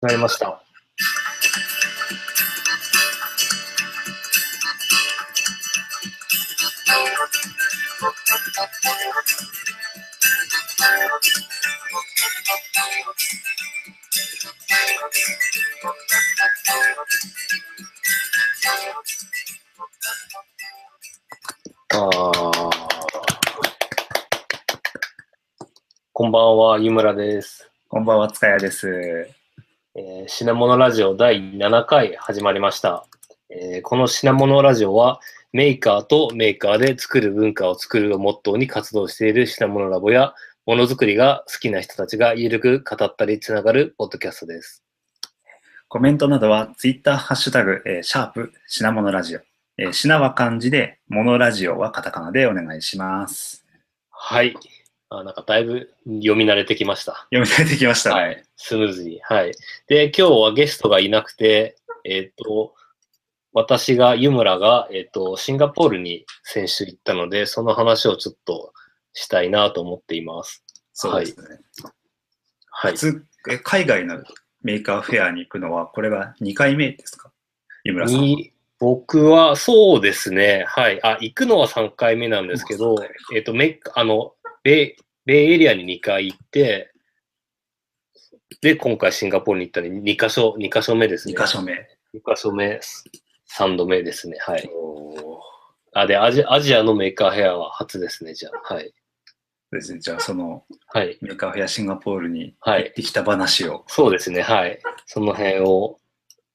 [0.00, 0.62] なりました。
[21.90, 22.10] あ
[26.12, 27.68] こんばんは、湯村です。
[27.88, 29.37] こんばんは、塚谷です。
[30.38, 33.06] えー品物ラジオ第7回始まりました、
[33.50, 35.20] えーこの品物ラジオは
[35.52, 44.84] メーカーとメーカーで作る文化を作るをモットーに活動している品物ラボやものづくりが好きな人たちがゆるく語ったりつながるポッドキャストです。
[45.88, 49.40] コメントなどは、ツイッターハッシュタグ、えーシャープ、品物ラジオ。
[49.78, 53.64] えー品は漢字で、物ラジオはカタカナでお願いします。
[54.10, 54.54] はい。
[55.10, 57.26] あなんかだいぶ読み慣れてきました。
[57.32, 58.14] 読み替えてきました。
[58.14, 58.44] はい。
[58.56, 59.20] スムーズに。
[59.22, 59.54] はい。
[59.86, 62.74] で、今日はゲストがいなくて、えっ、と、
[63.52, 68.74] 私が、湯村が、えっ、と、シンガポールに先週行ったので、その話をちょっと
[69.14, 70.62] したいなと思っています。
[70.92, 71.58] そうですね。
[72.70, 72.92] はい。
[72.92, 74.22] 普通、え海外の
[74.62, 77.32] メーカーフェアに行くのは、これが2回目ですか？
[77.84, 78.36] 湯村さん
[78.78, 80.64] 僕は、そうですね。
[80.68, 81.02] はい。
[81.02, 82.96] あ、行くのは3回目なんですけど
[83.34, 86.92] えっ、と、メあの、ベイ、ベイエリアに2回行って、
[88.60, 91.34] で、今回シンガポールに行ったのに2箇所、2箇所目ですね。
[91.34, 91.72] 2箇所目。
[91.72, 91.76] 2
[92.34, 92.80] 箇所目、
[93.56, 94.38] 3度目ですね。
[94.40, 94.70] はい。
[94.74, 95.40] お
[95.92, 98.74] あ、で、アジアアジアのメーカーフェアは初ですね、じゃあ。
[98.74, 98.92] はい。
[99.70, 100.00] ですね。
[100.00, 101.18] じゃあ、そのはい。
[101.20, 103.84] メーカーフェアシンガポールにはい行ってきた話を。
[103.86, 104.80] そうですね、はい。
[105.06, 105.98] その辺を、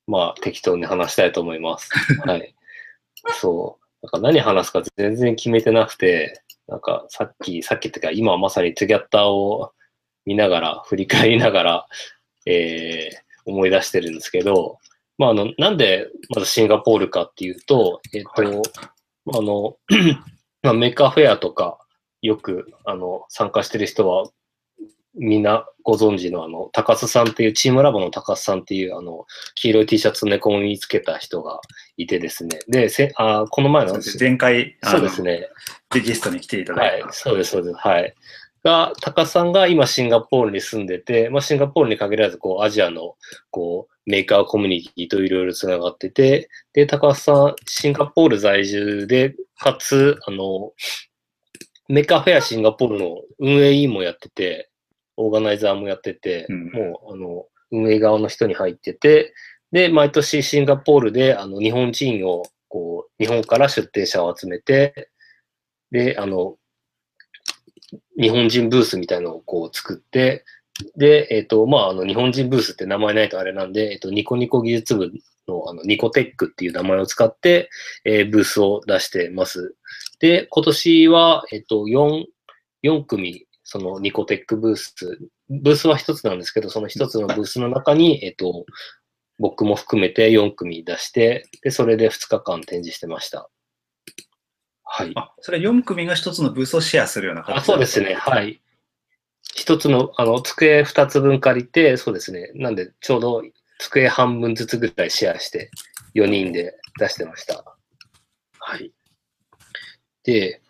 [0.07, 1.89] まあ、適当に話したいと思います。
[2.25, 2.55] はい。
[3.39, 4.05] そう。
[4.05, 9.73] なんか何話すか全然決めてなくて、なんかさっき、さっきってか、今はまさにトゥギャッターを
[10.25, 11.87] 見ながら、振り返りながら、
[12.45, 14.77] えー、思い出してるんですけど、
[15.17, 18.61] まあ、あの、なんで、まずシンガポールかっていうと、えっ、と、はい。
[19.33, 19.77] あの、
[20.63, 21.79] まあ、メーカーフェアとか、
[22.21, 24.29] よく、あの、参加してる人は、
[25.15, 29.25] みんなご存知の、あの、高須さんっていう、チームラボの高須さんっていう、あの、
[29.55, 31.59] 黄色い T シャツ猫を身につけた人が
[31.97, 32.59] いてですね。
[32.67, 35.47] で、せあこの前の、前回、そうですね。
[35.91, 37.75] でゲストに来ていただた。、はいいそうです、そうです。
[37.75, 38.15] はい。
[38.63, 43.15] が、高須さんが今シンガポールに住んでて、まあ、シンガポールに限らず、こう、アジアの、
[43.51, 50.71] こう、メーカーコミュニティといろいろつながってて、で、高須さん、シンガポール在住で、かつ、あの、
[51.89, 54.69] メーカーフェアシンガポールの運営委員もやってて、
[55.17, 59.33] オーガナイザーもやってて、うんもう、あの、運営側の人に入ってて、
[59.71, 65.09] で、毎年シンガポールで、あの、日本人を、こう、日本から出店者を集めて、
[65.91, 66.57] で、あの、
[68.19, 70.45] 日本人ブースみたいのをこう作って、
[70.95, 75.11] で、えっ、と、まあ、あの、日本人ブースって名前ないとあれなんで、えっ、と、ニコニコ技術部
[75.47, 77.69] の、あの、ニコテックっていう名前を使って、
[78.05, 79.75] えーブースを出してます。
[80.19, 82.25] で、今年は、えっ、と、4、
[82.83, 84.93] 4組、そのニコテックブース、
[85.49, 88.65] ブースは一つなんですけど、その一つのブースの中に、えっ、と、
[89.39, 93.49] 僕も含めて4組出して、で、それで2日間展示してました。
[94.83, 95.11] はい。
[95.15, 98.13] あ、それ4組が一つのブースをシェアするような形あそうですね。
[98.13, 98.61] はい。
[99.55, 102.51] 一つの、あの、机二つ分借りて、そうですね。
[102.55, 103.43] なんで、ちょうど
[103.79, 105.71] 机半分ずつぐらいシェアして、
[106.15, 107.63] 4人で出してました。
[108.59, 108.93] はい。
[110.23, 110.61] で、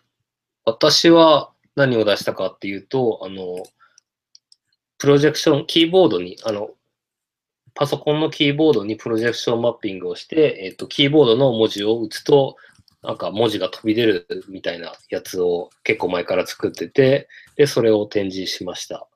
[0.64, 3.62] 私は何を出したかっていうと、あの、
[4.98, 6.70] プロジェクション、キーボードに、あの、
[7.74, 12.56] パソコンのキーボードにプロジェクションマッピングをして、えっ、と、キーボードの文字を打つと、
[13.02, 19.06] なんか文字が飛び出るみたいなやつを結構前から作ってて、で、それを展示しました。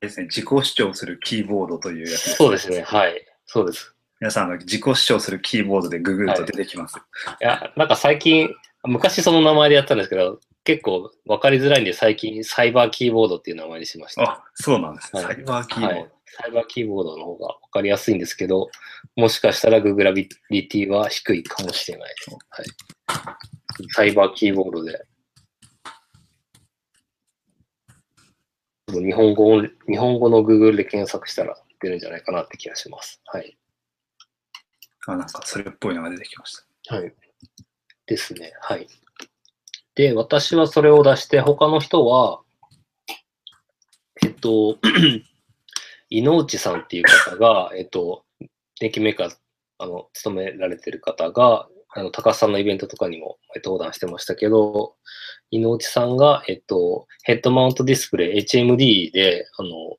[0.00, 0.26] ですね。
[0.26, 2.36] 自己主張するキーボードというやつです。
[2.36, 2.82] そうですね。
[2.82, 3.24] はい。
[3.46, 3.94] そうです。
[4.20, 6.98] 皆さん、自己主張するキーボードでググると出てきます。
[6.98, 7.00] い
[7.40, 8.50] や、なんか最近、
[8.84, 14.22] 昔その名前でやったんですけど、結構分かりづらいんで最近サイバーキーボードっていう名前にしました。
[14.22, 15.16] あ、そうなんです。
[15.16, 16.00] はいサイバーキーボード。
[16.00, 16.10] はい。
[16.26, 18.68] サイバーキーボードの方が分かりやすいんですけど、
[19.16, 22.36] もしかしたらググラビリティは低いかもしれないです。
[22.50, 22.66] はい。
[23.94, 25.06] サイバーキーボードで。
[28.88, 33.22] 日本語を、日本語の Google で検索したら出るんじゃないかなって気がします。
[33.24, 33.56] はい。
[35.06, 36.96] あ、なんかそれっぽいのが出てきました。
[36.96, 37.14] はい。
[38.04, 38.52] ですね。
[38.60, 38.86] はい。
[39.98, 42.40] で、私はそれを出して、他の人は、
[44.22, 44.78] えっと、
[46.08, 48.22] 井之内さんっていう方が、えっと、
[48.78, 49.36] 電気メーカー、
[49.78, 54.94] あの、勤められてる方が、あの、高須さんのイベントとかにも登壇してましたけど、
[55.50, 59.96] 井之内さんが、えっと、ヘッドマウントディスプレイ HMD で、あの、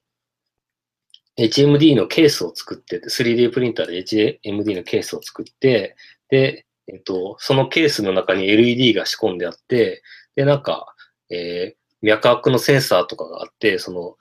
[1.37, 5.97] HMD のケースを作ってて、3D プリンターで HMD のケースを作って、
[6.29, 10.01] で、えっと、そのケースの中に LED が仕込んであって、
[10.36, 10.95] で、なんか、
[11.30, 14.15] えー脈拍のセンサーとかがあって、その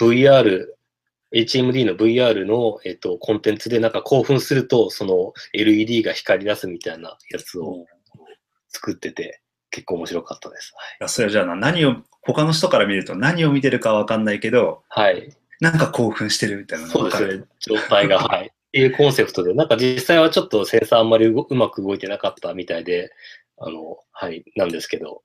[0.00, 0.66] VR、
[1.32, 7.86] HMD の VR の、えっと、コンテンツでなんか興奮すると、その LED が光り出すみたいなやつを
[8.68, 10.74] 作ってて、結構面白かったです。
[11.00, 15.14] いやそれじゃあな何を、他の人から見ると何を見てるかわかんないけど、はい。
[15.14, 15.36] はい。
[15.60, 16.88] なんか興奮してるみたいな。
[16.88, 17.44] そうですね。
[17.60, 18.52] 状態が、はい。
[18.72, 23.12] っていうコンセプトで、なんか実際はちょっとセンサーあんまりううまく動いてなかったみたいで、
[23.58, 25.20] あの、はい、なんですけど、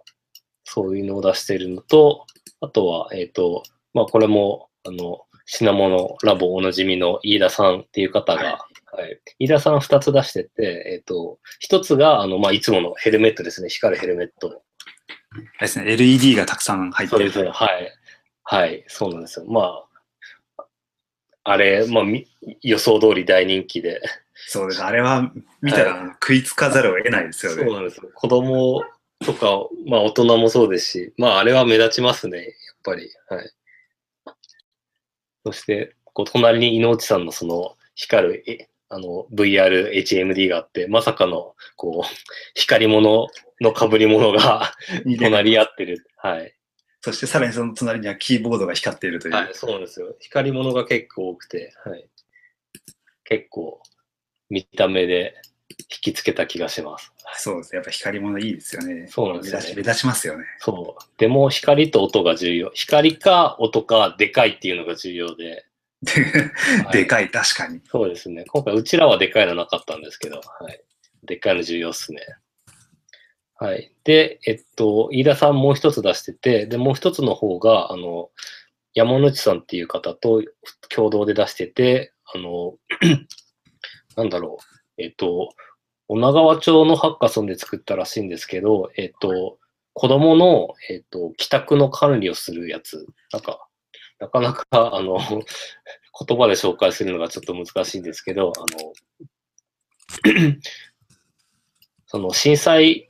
[0.66, 2.26] そういうのを出しているのと、
[2.60, 3.64] あとは、えっ、と、
[3.94, 13.70] まあこれも、あの、品物ラボおなじみの飯田さんっていう方が、はい、飯田さん二つ出してて、えっ、と、一つが、あの、まあいつものヘルメットですね。
[13.70, 14.62] 光るヘルメット。
[15.62, 15.94] ですね。
[15.94, 17.32] LED がたくさん入ってる。
[17.32, 17.52] そうですね。
[17.52, 17.94] はい。
[18.44, 18.84] はい。
[18.88, 19.46] そうなんですよ。
[19.48, 19.87] まあ、
[21.50, 22.28] あれ、まあ、み
[22.62, 24.02] 予想通り大人気で。
[24.50, 24.84] そうです。
[24.84, 27.74] あれは見たら食いつかざるを得ないですよそうね。
[27.74, 28.10] なんですよ。
[28.14, 28.84] 子供
[29.26, 32.38] とか、まあ大人もそうですし、まああれは目立ちますね。
[32.38, 32.48] やっ
[32.84, 33.10] ぱり。
[33.30, 33.52] はい。
[35.46, 42.08] そして、こう隣に井之内さんのその光る、えあの VR、HMD があって、まさかの、こう、
[42.56, 43.28] 光り物
[43.62, 44.74] の被り物が
[45.20, 46.06] 隣り合ってる。
[46.18, 46.54] はい。
[47.02, 49.34] そしてさらにその隣にはキーボードが光っているという。
[49.36, 50.16] はい、そうなんですよ。
[50.20, 52.08] 光り物が結構多くて、はい。
[53.24, 53.82] 結構、
[54.50, 55.36] 見た目で
[55.70, 57.12] 引きつけた気がします。
[57.36, 57.78] そうですね。
[57.78, 59.08] やっぱ光り物いいですよね。
[59.08, 60.46] そうなんですよね目立ちますよね。
[60.60, 61.04] そう。
[61.18, 62.72] でも、光と音が重要。
[62.74, 65.66] 光か音かでかいっていうのが重要で。
[66.86, 67.82] はいでかい、確かに。
[67.90, 68.46] そうですね。
[68.46, 70.82] 今回、うちらはでかいのなかったんですけど、はい。
[71.24, 72.22] でかいの重要っすね。
[73.60, 73.92] はい。
[74.04, 78.30] で、えっと、飯田さんもう一つ出してて、で、もう一つの方が、あの、
[78.94, 80.44] 山内さんっていう方と
[80.90, 82.76] 共同で出してて、あの、
[84.16, 84.58] なんだろ
[84.98, 85.50] う、えっと、
[86.08, 89.60] 女川町のハッカソンで作ったらしいんですけど、えっと、
[89.94, 93.08] 子供の、えっと、帰宅の管理をするやつ。
[93.34, 93.68] なんか、
[94.20, 98.62] なかなか、あの、言葉で紹介するのがちょっと難しいんですけど、あ
[100.34, 100.58] の、
[102.08, 103.07] その震災、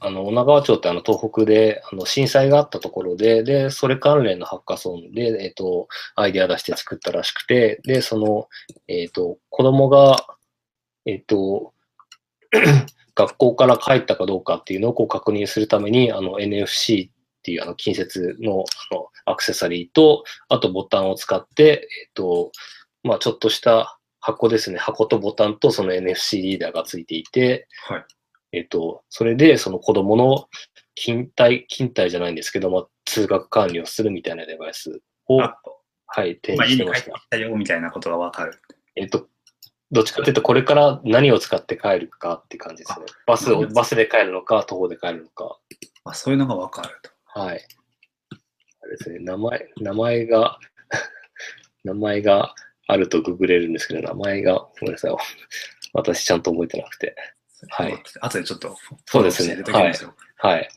[0.00, 8.48] あの、女川町ってあの東北で、あの、震災があったところで、で、それ関連のハッカソンで、えっ、と、アイデア出して作ったらしくて、で、その、
[8.88, 10.26] えっ、と、子供が、
[11.04, 11.74] えっ、と、
[13.14, 17.12] 学校から帰ったかどうかっていうのをこう確認するために、あの、NFC っ
[17.42, 22.52] ていうあの近接のあのアクセサリーと、あとボタンを使って、えっ、と、
[23.02, 24.78] まあちょっとした箱ですね。
[24.78, 28.04] 箱とボタンとその NFC リーダーがついていて、はい。
[28.52, 30.48] えっ、と、それでその子供の
[30.96, 35.56] 勤怠、勤怠じゃないんですけども、通学管理をするみたいなデバイスを、あ
[36.06, 37.36] はい、展まあ、示してました。
[37.36, 38.60] 家に帰っみたいなことがわかる。
[38.96, 39.28] えっ、と、
[39.92, 43.06] どっちかというと、これから何を使って帰るかって感じですね。
[43.26, 45.58] バスをバスで帰るのか、徒歩で帰るのか。
[46.04, 47.10] あそういうのがわかると。
[47.24, 47.66] はい。
[48.82, 50.58] あれですね、名前、名前が、
[51.84, 52.54] 名前が
[52.86, 55.14] あるとググれるんですけど、名前が、ごめんなさい。
[55.92, 57.16] 私ちゃんと覚えてなくて。
[57.68, 58.02] はい。
[58.20, 58.76] 後でちょっと、
[59.06, 60.68] そうですねフォローして入れときますよはい。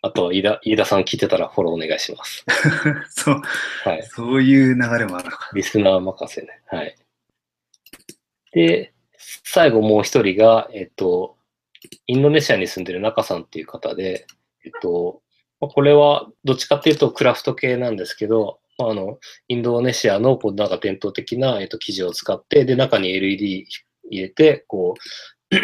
[0.00, 2.44] あと、飯田、飯田さん聞いてたらフォローお願いします。
[3.10, 3.42] そう、
[3.84, 4.02] はい。
[4.04, 5.50] そういう流れもあるのか。
[5.54, 6.60] リスナー任せね。
[6.66, 6.96] はい。
[8.52, 11.36] で、最後もう一人が、えっと、
[12.06, 14.26] インドネシアに住んでる中さんっていう方で、
[14.64, 15.22] えっと、
[15.60, 19.18] まあこれはどっちかっていうとクラフト系なんですけど、まあ、あの、
[19.48, 23.66] インドネシアのこうなんか伝統的な、えっと、生地を使って、で、中に LED
[24.10, 24.94] 入れて、こ
[25.50, 25.54] う、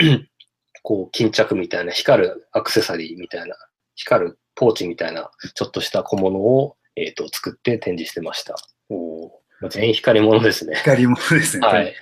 [0.84, 3.56] こう、巾着みたいな光るアクセサリーみたいな、
[3.96, 8.54] 光るポーチみたいな、ちょっとした小物を、えっと、作って展示してました。
[8.90, 10.76] お全員光り物ですね。
[10.76, 11.66] 光もですね。
[11.66, 11.94] はい。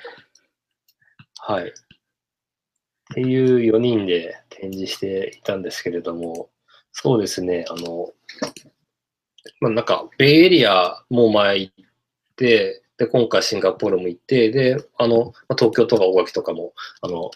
[1.39, 1.69] はい。
[1.69, 1.73] っ
[3.15, 6.51] ていう4人で展示していたんですけれども、
[6.91, 8.11] そうですね、あの、
[9.61, 11.75] まあ、なんか、ベイエリアも前行っ
[12.35, 17.31] て、で、今回シンガポールも行って、で、あの、まあ東京とか大垣とかも、あの、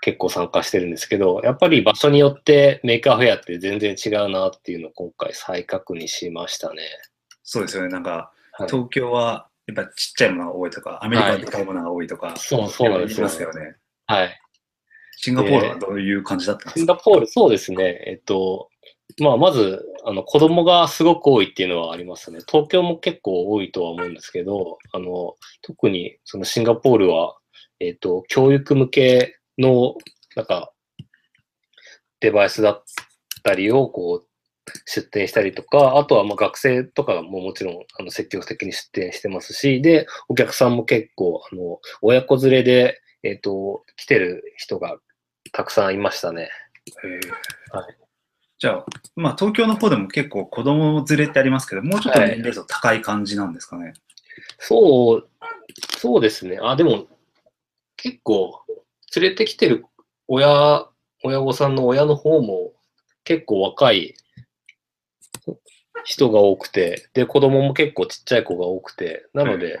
[0.00, 6.82] 結構参加してるんですけど、やっぱり場所によってメーカーフェアって全然違うなっていうのを今回再確認しましたね。
[7.42, 7.88] そうですよね。
[7.88, 13.76] なんか、はい、東京はやっぱちっちゃいものが多いとか、アメリカはでかいものが多いとか、そうそうなんですよね。
[14.06, 14.40] はい。
[15.18, 18.04] シンガポールはどういう感じだったんですか、シンガポール、そうですね。
[18.06, 18.68] えっと、
[19.18, 22.40] まあ、まず、あの、子供がすごく多いっていうのはありますね。
[22.46, 27.36] 東京も結構多いとは思うんですけど、あの、特に、そのシンガポールは、
[27.80, 29.94] えっと、教育向けの、
[30.34, 30.72] なんか、
[32.20, 32.82] デバイスだっ
[33.42, 34.28] たりを、こう、
[34.84, 44.98] 出店したりとか、あとはまあ学生とかももちろんあの積極的に出店してますし、で、お客さんも結構、あの、親子連れで、えっ、と、来てる人が
[45.52, 46.42] たくさんいましたね。
[46.42, 46.48] へ
[47.08, 47.96] えはい
[48.58, 48.86] じゃあ、
[49.16, 53.92] まあ東京の方でも結構子供連れってありますけど、もうちょっと年齢層高い感じなんですかね。
[54.58, 55.28] そう、
[55.98, 56.58] そうですね。
[56.62, 57.06] あ、でも、
[57.98, 58.62] 結構、
[59.14, 59.84] 連れてきてる
[60.28, 60.86] 親、
[61.22, 62.72] 親御さんの親の方も
[63.24, 64.14] 結構若い
[66.04, 69.80] 人が多くて、で、子供も結構ちっちゃい子が多くて、なので、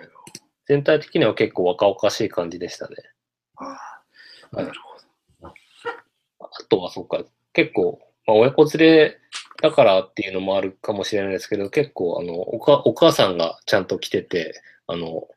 [0.66, 2.96] 全体的には結構若々しい感じでしたね。
[3.56, 3.64] あ
[4.52, 4.66] あ、はい。
[4.66, 4.96] なるほ
[6.40, 9.18] あとは、そっか、結構、まあ、親子連れ
[9.62, 15.28] だからっていうのもあるかもしれないですけど、結構、あの、おかお母さんがちゃんと来てて、あの、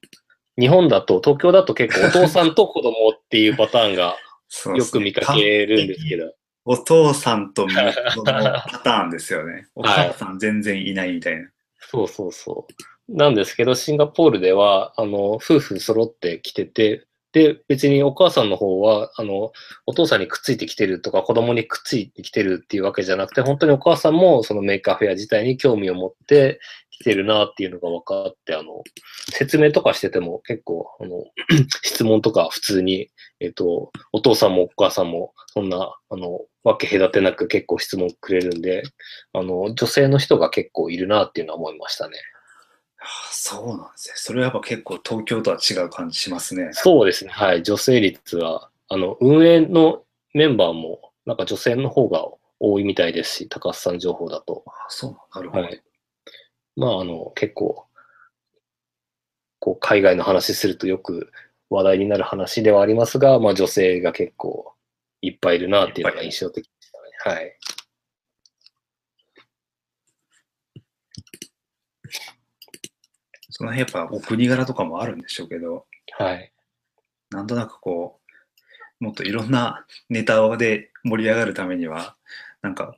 [0.60, 4.16] 日本だと、東京だと結構お父さんと子供っていうパターンが
[4.66, 4.76] ど。
[4.76, 6.26] よく見かけるんですけど。
[6.26, 6.34] ど、
[6.66, 9.68] お父さんと息子のパターンですよね。
[9.76, 11.50] お母さん全然いないみたいな。
[11.80, 12.68] そうそうそ
[13.08, 13.16] う。
[13.16, 19.52] なんですけど、シンガポールでは、あの、夫婦揃って来てて、で、別にお母さんの方は、あの、
[19.86, 26.60] お父さんにくっついてきてるとか、子供にくっついてきてるっていうわけじゃなくて、本当にお母さんもそのメーカーフェア自体に興味を持って
[26.90, 28.84] 来てるなっていうのが分かって、あの、
[29.32, 31.24] 説明とかしてても結構、あの、
[31.84, 33.10] 質問とか普通に、
[33.40, 38.84] えっと、お父さんもお母さんも、そんな、あの、わけ隔てなく結構質問くれるんで、
[39.34, 42.18] あの、女性の人が結構いるなっていうのは思いましたね。
[43.32, 44.14] そうなんですね。
[44.18, 46.70] それはやっぱ結構東京とは違う感じしますね。
[46.74, 47.32] そうですね。
[47.32, 47.64] はい。
[47.64, 50.04] 女性率は、あの、運営の
[50.34, 52.28] メンバーも、なんか女性の方が
[52.60, 54.64] 多いみたいですし、高橋さん情報だと。
[54.68, 55.64] ああそうなんなるほど。
[55.64, 55.84] はい。
[56.76, 57.86] まあ、あの、結構、
[59.60, 61.32] こう、海外の話するとよく
[61.70, 64.74] 話題になる話ではありますが、まあ、女性が結構
[65.22, 66.92] いっぱいいるなっていうのが印象的でし
[67.24, 67.36] たね。
[67.38, 67.58] はい。
[73.60, 75.86] その辺やっぱお国柄とかもあるんでしょうけど、
[76.18, 76.54] はい。
[77.30, 78.22] なんとなくこ
[79.02, 82.16] う、もっといろんな ネタで盛り上がるためには、
[82.62, 82.96] なんか、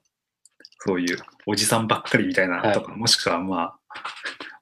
[0.86, 4.03] そういうおじさんばっかりみたいなとか、もしくはまあ、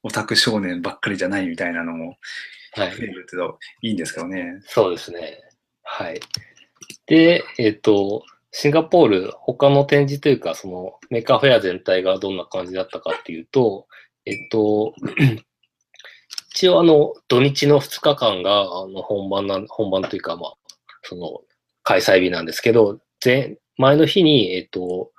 [0.02, 2.18] オタク少年ばっかりじゃないみたいなのも
[2.72, 2.92] はい。
[2.92, 4.62] 増えるといいんですけどね。
[4.68, 5.38] そうですね。
[5.84, 6.22] はい。
[7.08, 13.86] で、えっ、と、シンガポール、他の展示というか、そのメーカーフェア全体がどんな感じだったかっていうと、
[14.26, 14.94] えっと、
[16.60, 20.54] 一応あの、土日の2日間が、あの、本番なん、本番というか、まあ、
[21.04, 21.40] その、
[21.84, 25.10] 開催日なんですけど、前、前の日に、えっと、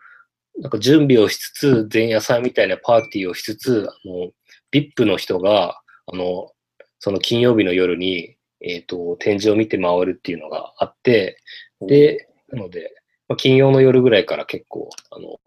[0.58, 4.32] なんか準備をしつつ、前夜祭みたいなパーティーをしつつ、あの、
[4.70, 5.80] VIP の人が、
[6.12, 6.52] あの、
[6.98, 11.38] その金曜日の夜に、えっ、と、展示を見て回るっていうのがあって、
[11.80, 12.92] で、なので、
[13.28, 15.40] まあ、金曜の夜ぐらいから結構、あの、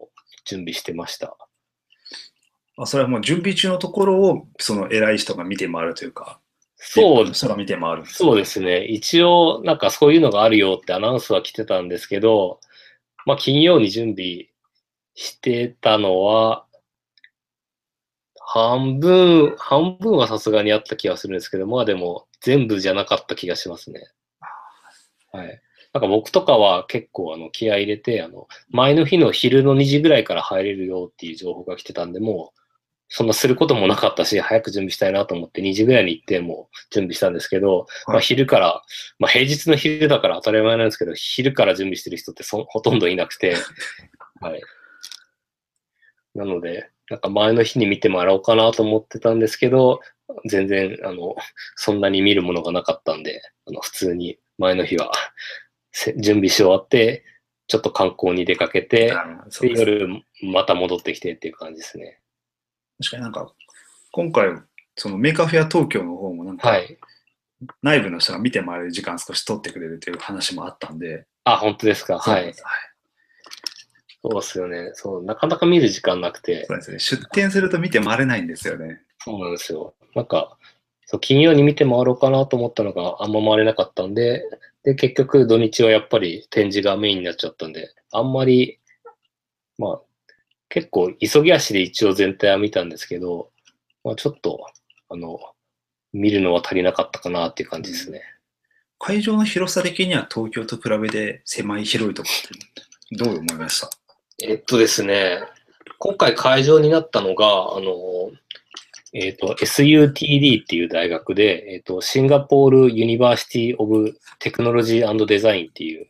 [0.44, 1.36] 準備してました。
[2.76, 6.40] あそれはもう準備中のところを、その偉い人が見て回るというか、
[6.76, 8.84] そう、人が見て回るんですそうですね。
[8.84, 12.60] 一応、なんかそういうのがあるよってアナウンスは来てたんですけど、
[13.26, 14.48] まあ、金曜に準備
[15.14, 16.66] してたのは、
[18.46, 24.06] 半分、半分はさすがにあった気がするんですけど、まあでも全部じゃなかった気がしますね。
[25.32, 25.60] はい。
[25.92, 32.63] なんか僕とかは結構あの気合い入れて、あの、前の日の昼の2時ぐらいから入れるよっていう情報が来てたんで、もう、
[33.08, 38.82] そんなすることもなかったし、早く準備したいなと思って2時ぐらいに行ってもう準備したんですけど、まあ昼から、
[39.18, 43.56] まあ平日の昼だから当たり前なんですけど、昼から準備してる人ってそ ほとんどいなくて、
[44.40, 44.62] はい。
[46.34, 50.00] なので、なんか前の日に見てもらおうかなと思ってたんですけど、
[50.46, 51.36] 全然、あの、
[51.76, 55.12] そんなに見るものがなかったんで、あの、普通に前の日は
[55.92, 57.24] せ準備し終わって、
[57.66, 59.14] ちょっと観光に出かけて、
[59.60, 60.08] で、夜
[60.42, 62.20] また戻ってきてっていう感じですね。
[62.98, 63.52] 確かになんか、
[64.12, 64.54] 今回、
[64.96, 66.98] そのメーカーフェア東京の方もなんか、はい。
[67.82, 72.18] 内部の人が見て回れる時間少し取ってくれるという話もあったんで、あ、本当ですか？
[72.18, 72.52] はいそうなんで。
[72.54, 72.62] す
[74.22, 74.90] そうですよね。
[74.94, 76.98] そう、なかなか見る時間なくて、そうですね。
[76.98, 79.00] 出展すると見て回れないんですよね。
[79.18, 79.94] そうなんですよ。
[80.14, 80.58] なんか、
[81.06, 84.44] そう金曜に見て回ろうかなと思ったのがあんま回れなかったんで、
[84.82, 88.78] で、結局土日はやっぱり展示がメインになっちゃったんで、あんまり、
[89.78, 90.00] まあ、
[90.74, 93.50] 結構急ぎ足で一応全体は見たんですけど、
[94.02, 94.66] まあちょっと、
[95.08, 95.38] あの、
[96.12, 98.22] 見るのは足りなかったかなっていう感じですね。
[98.98, 103.90] 会場の広さ的には東京と比べて狭い広いとこってどう思いました？
[104.42, 105.40] えっとですね、
[106.00, 108.32] 今回会場になったのが、あの、
[109.12, 116.08] えっと、SUTD っていう大学で、えっと、シンガポール・ユニバーシティ・オブ・テクノロジーデザインっていう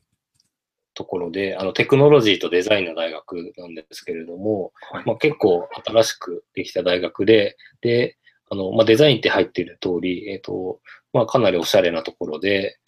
[0.95, 8.17] ところで、あの、テクノロジーとデザインの大学なんですけれども、はいまあ、結構新しくできた大学で、で、
[8.51, 10.81] あの、まあ、デザインって入っている通り、えっ、と、
[11.13, 12.79] まあ、かなりおしゃれなところで、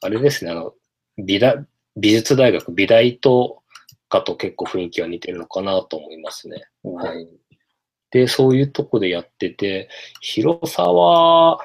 [0.00, 0.74] あれですね、あの、
[1.18, 3.62] 美大、美術大学、美大と
[4.08, 6.68] かと結構雰囲気は似てるのかなと思いますね。
[6.84, 7.28] はい。
[8.10, 9.88] で、そういうとこでやってて、
[10.20, 11.58] 広さは、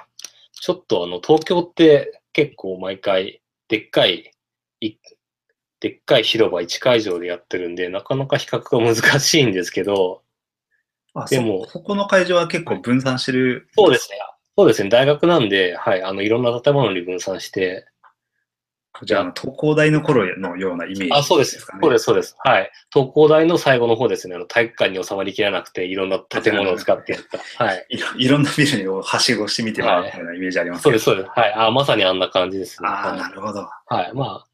[0.53, 4.31] ちょっとあの、東京って結構毎回、でっかい、
[4.79, 4.95] い
[5.81, 10.21] でっかい広場1会場でやってるんで、なかなか比較が難しいんですけど、
[11.13, 13.67] あでもそ、そこの会場は結構分散してる。
[13.75, 14.17] そうですね。
[14.55, 14.89] そうですね。
[14.89, 17.87] 大学なんで、はい、あの、いろんな建物に分散して、
[19.03, 21.59] じゃあ、東工大の頃のようなイメージあ、そうです。
[21.59, 22.35] そうです、そうです。
[22.43, 22.71] はい。
[22.93, 24.35] 東工大の最後の方ですね。
[24.35, 27.39] あの、体育館に収まりきらなくて、いろんな建物を使ってやった。
[27.63, 27.87] はい。
[28.19, 30.99] いろんなビルをはしごしてみてもらったようなイメージありますけど。
[30.99, 31.39] そうです、そうです。
[31.39, 31.53] はい。
[31.53, 32.89] あ、まさにあんな感じですね。
[32.89, 33.67] ああ、はいなるほど。
[33.87, 34.13] はい。
[34.13, 34.50] まあ、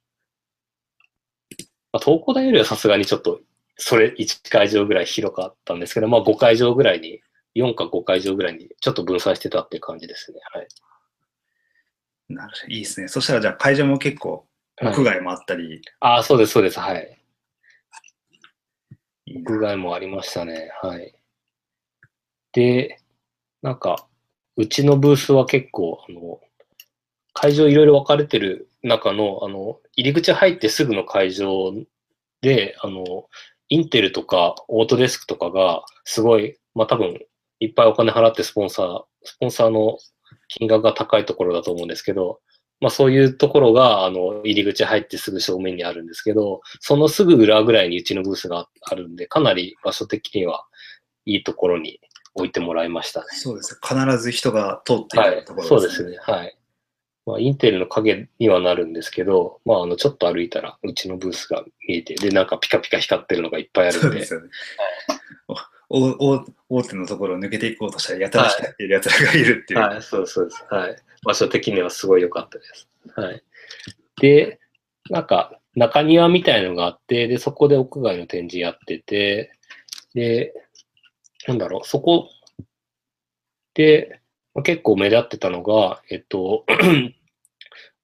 [1.98, 3.42] まあ、東工大よりはさすがにちょっと、
[3.78, 7.22] それ1会場ぐらい広かったんですけど、まあ5会場ぐらいに、
[7.56, 10.40] 4か5会場ぐらいにちょっと分散してたっていう感じですね。
[10.54, 10.68] はい。
[12.30, 12.74] なるほど。
[12.74, 13.08] いいですね。
[13.08, 14.46] そしたらじゃあ会場も結構
[14.80, 16.80] はい屋外もあったり、あ、そうです、そうです。
[16.80, 17.20] はい。
[19.26, 20.72] 屋外もありましたね。
[20.84, 21.16] はい。
[22.52, 23.00] で、
[23.64, 24.08] なんか、
[24.56, 26.40] うちのブースは結構、あの、
[27.34, 31.74] 会場いろいろ分かれてる中の、あの、入り口入ってすぐの会場
[32.42, 33.26] で、あの、
[33.70, 37.20] インテルとかオートデスクとかが、すごい、まあ多分、
[37.60, 39.98] いっぱいお金払ってスポンサー、スポンサーの
[40.48, 42.40] 金額が高いところだと思うんですけど、
[42.80, 50.64] まあそういうところが、あの、入り口入ってすぐ正面にあるんですけど、そのすぐ裏ぐらいにうちのブースがあるんで、かなり場所的には
[51.26, 52.00] いいところに
[52.36, 53.26] 置いてもらいましたね。
[53.32, 53.80] そうですね。
[53.84, 56.18] 必ず人が通っていはいるとこ、ろそうですね。
[56.22, 56.57] はい。
[57.28, 64.50] まあ、インテルの影にはなるんですけど、まあ、あの、ちょっと歩いたら、うちのブースが見えて、で、なんかピカピカ光ってるのがいっぱいあるんで、そうですよね。
[65.90, 69.80] おおお大手のところを抜けていこうとしたら、やたら光っているやつらがいるっていう。
[69.82, 70.66] はい、そうですそうです。
[70.70, 70.96] はい。
[71.26, 72.88] 場所的にはすごい良かったです。
[73.14, 73.44] はい。
[74.22, 74.62] で、
[75.10, 79.52] なんか、中庭みたいのがあって、で、そこで屋外の展示やってて、
[80.14, 80.54] で、
[81.46, 82.30] なんだろう、そこ
[83.74, 84.22] で、
[84.54, 86.66] まあ結構目立ってたのが、えっと、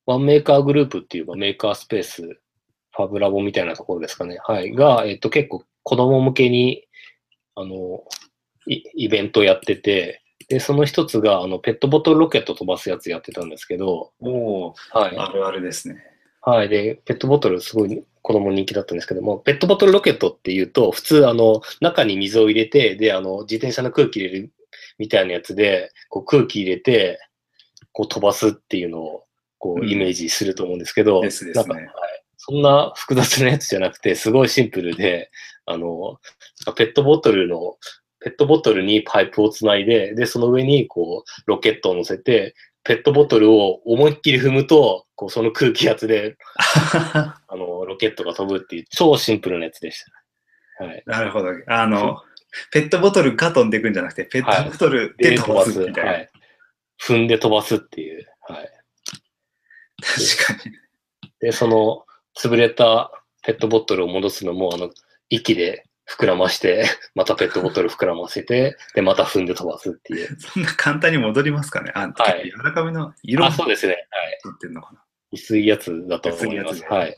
[0.06, 4.38] ワンメーカーグループっていうまあメーカースペース、ファブラボみたいなところですかね。
[4.44, 4.72] はい。
[4.72, 6.84] が、えっと、結構子供向けに、
[7.56, 8.04] あの、
[8.68, 15.18] イイベントやってて、で、その一つが、あの、ペットボトルロケット飛ばすやつやってたんですけど、おおはい。
[15.18, 16.04] あるあるですね。
[16.42, 16.70] はい。
[16.70, 24.52] で、ペットボトルすごい子供人気だったんですけども、ペットボトルロケットっていうと、普通、あの、中に水を入れて、で、あの、自転車の空気入れる
[24.98, 27.20] みたいなやつで、こう空気入れて、
[27.92, 29.24] こう飛ばすっていうのを、
[29.64, 32.24] こうイメージすると思うんですけど、ですですねなんか、はい。
[32.36, 35.32] そんな複雑なやつじゃなくて、すごいシンプルで、
[35.66, 36.20] あの、
[36.76, 37.78] ペットボトルの、
[38.20, 46.36] ペットボトルにパイプをつないで、で、その上に、こう、ロケットを乗せて、ペットボトルを思いっきり踏むと、こう、その空気圧で
[47.16, 50.04] あの、ロケットが飛ぶっていう超シンプルなやつでし
[50.78, 50.84] た。
[50.84, 51.04] はい。
[51.06, 51.52] なるほど。
[51.68, 52.22] あの、
[52.74, 56.12] ペットボトルが飛んでいくんじゃなくて、ペットボトルで飛ばすみたいな。
[56.12, 56.30] はい。
[57.02, 58.28] 踏んで飛ばすっていう。
[58.42, 58.83] はい。
[60.04, 60.76] 確かに。
[61.40, 62.06] で、その、
[62.38, 63.12] 潰れた
[63.44, 64.90] ペットボトルを戻すのも、あの、
[65.30, 66.86] 息で膨らまして、
[67.16, 70.36] またペットボトル膨らませて、で、また踏んで飛ばすっていう。
[70.40, 71.92] そんな簡単に戻りますかね？
[71.96, 73.94] あ、はい結構柔らかめの色あ、そうですね。
[73.94, 74.40] はい。
[74.44, 75.04] 取ってるのかな？
[75.32, 76.76] 薄いやつだと思います。
[76.76, 77.18] 薄いはい。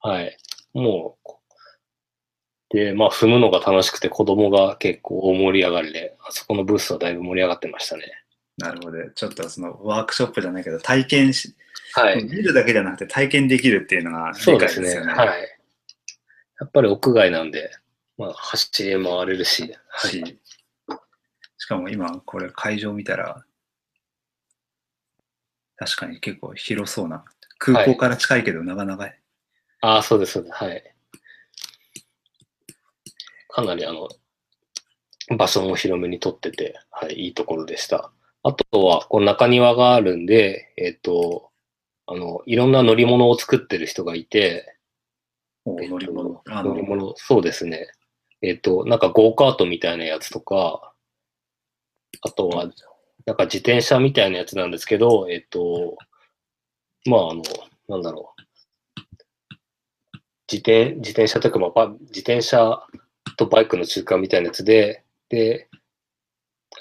[0.00, 0.38] はい。
[0.72, 1.36] もう、
[2.68, 8.04] で、まあ、踏むのが楽しくて子供が結構大盛り上がりで、あそこのブースはだいぶ盛り上がってましたね。
[8.58, 9.10] なるほど。
[9.10, 11.54] ちょっとそのワークショップじゃないけど、体験し、
[11.96, 12.22] はい。
[12.24, 15.12] 見るだけじゃなくて体験できるっていうのがそうで理解ですすね。
[15.12, 15.28] はい。
[16.60, 17.70] やっぱり屋外なんで、
[18.18, 20.10] まあ、走り回れるし、はい。
[20.10, 20.38] し
[21.58, 23.44] しかも今、これ会場見たら、
[25.76, 27.24] 確かに結構広そうな。
[27.58, 29.10] 空港から近いけど、なかなか、
[29.80, 30.54] ああ、そうです、そうです。
[30.54, 30.94] はい。
[33.48, 34.08] かなり、あの、
[35.36, 38.12] 場所も広めにとってて、はい、いいところでした。
[38.42, 41.50] あとは、こう中庭があるんで、えっ、と、
[42.06, 44.76] あの、いろんな乗り物を作ってる人がいて、
[45.66, 46.42] 乗り物。
[46.46, 47.88] 乗り物、そうですね。
[48.42, 50.92] えっ、と、なんかゴーカートみたいなやつとか、
[52.22, 52.70] あとは、
[53.24, 55.96] なんか自転車みたいなやつなんですけど、えっ、と、
[57.06, 57.42] まあ、あの、
[57.88, 58.42] なんだろう。
[60.50, 62.86] 自転、自転車というか、まあバ、自転車
[63.36, 65.68] とバイクの中間みたいなやつで、で、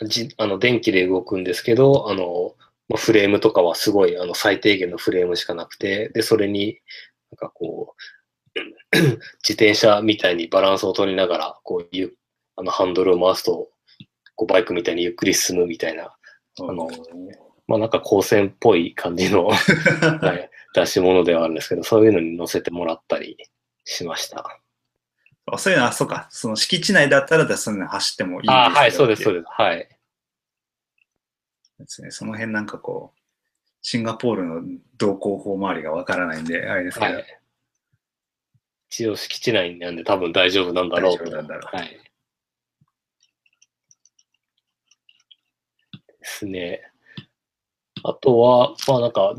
[0.04, 2.56] じあの電気で動くんですけど、あの、
[2.90, 6.80] まあフレームとかはすごいあの最低限のフレームしかなくて、で、それに
[7.32, 8.60] なんかこう、
[9.44, 12.14] 自転車みたいにバランスを取りながら、こういう、
[12.56, 13.70] あの、ハンドルを回すと、
[14.36, 16.16] こうバイクみたいにゆっくり進むみたいな、
[16.60, 16.90] あの、
[17.68, 19.56] まあなんか光線っぽい感じの、 は
[20.36, 23.38] い、出し物ではあるんですけど、そういうのに乗せてもらったり
[23.84, 24.60] しました。
[25.48, 29.52] あそういうのは、そうか、その敷地内だったら、そういうの走ってもいいんですよああ、はい、そうです、そうでです。
[29.52, 29.95] はい。
[31.88, 32.12] すね。
[32.12, 33.20] その辺なんかこう、
[33.82, 34.62] シンガポールの
[34.98, 37.42] 道交法周りがわからないんで、あれですけど、はい。
[38.90, 41.26] 一応敷地内なんで多分大丈夫なんだろうと。
[41.26, 41.90] 大丈夫なんだろうはい。
[41.90, 42.00] で
[46.22, 46.82] すね。
[48.04, 49.36] あとは、まあなんか、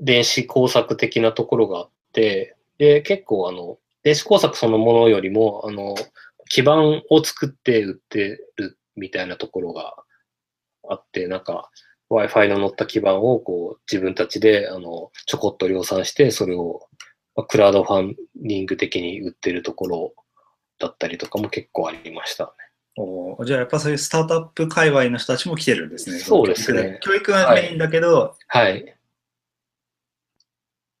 [0.00, 5.94] 電子工作的なところがあって、で、結構あの、電子工作そのものよりも、あの、
[6.48, 6.76] 基板
[7.10, 9.96] を作って売ってるみたいなところが
[10.88, 11.70] あって、なんか、
[12.10, 16.88] Wi-Fi の乗った基板をこう自分たちであのちょこっと量産して、それを
[17.36, 20.14] まあクラウドファンディング的に売ってるところ
[20.78, 22.50] だったりとかも結構ありましたね。
[22.96, 26.18] おーじゃあやっぱそういうスタートアップ界隈の人たちも来てるんですね。
[26.18, 28.96] そうですね教育がメインだけど、はい。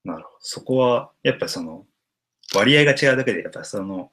[0.04, 0.36] なるほど。
[0.40, 1.86] そこは、やっぱその、
[2.54, 4.12] 割合が違うだけで、やっぱその、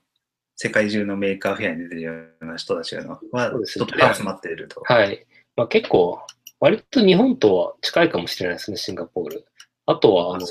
[0.56, 4.82] 世界中のメーカーフェアに出てるような人たちがのはね集まっていると。
[4.86, 5.26] はい。
[5.56, 6.20] まあ、結構、
[6.60, 9.46] 割と日本とは近いかもしれないですね、シンガポール。
[9.86, 10.46] あとは、あの、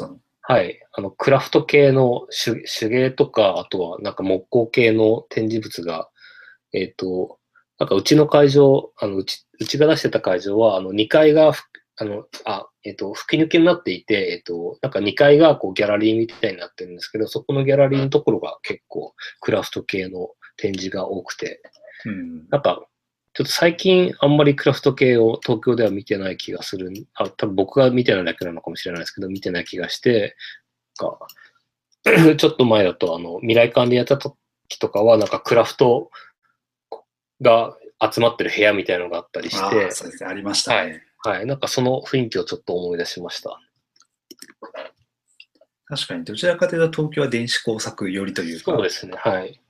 [0.46, 0.78] はい。
[0.92, 6.10] あの、クラフト系の手手芸とか、あとはなんか木工系の展示物が、
[6.74, 7.38] えっ、と、
[7.78, 11.62] なんかうちの会場、あの、うち、うちが出してた会場は、あの、2階がふ、
[11.96, 21.62] あの、あ、えっ、と、吹き抜けになっていて、えっ、と、なんか2階がこうギャラリーみたいになってるんですけど、そこのギャラリーのところが結構クラフト系の展示が多くて、
[22.04, 22.48] うん。
[22.50, 22.84] なんか、
[23.34, 26.92] ちょっと最近あんまりクラフト系を東京では見てない気がする。
[27.14, 30.36] あ、多分僕が見てないだけなのかもしれないですけど、見てない気がして、
[30.96, 31.18] か
[32.38, 34.32] ちょっと前だと、あの、未来館でやった時
[34.78, 36.10] とかは、なんかクラフト
[37.40, 41.02] が集まってる部屋みたいなのがあったりしあてー、そうですね、ありましたね。
[41.24, 43.58] はい、なんかその雰囲気をちょっと思い出しました。
[45.86, 49.60] 確かに、どちらかというと東京は電子工作寄りというか、そうですね、はい。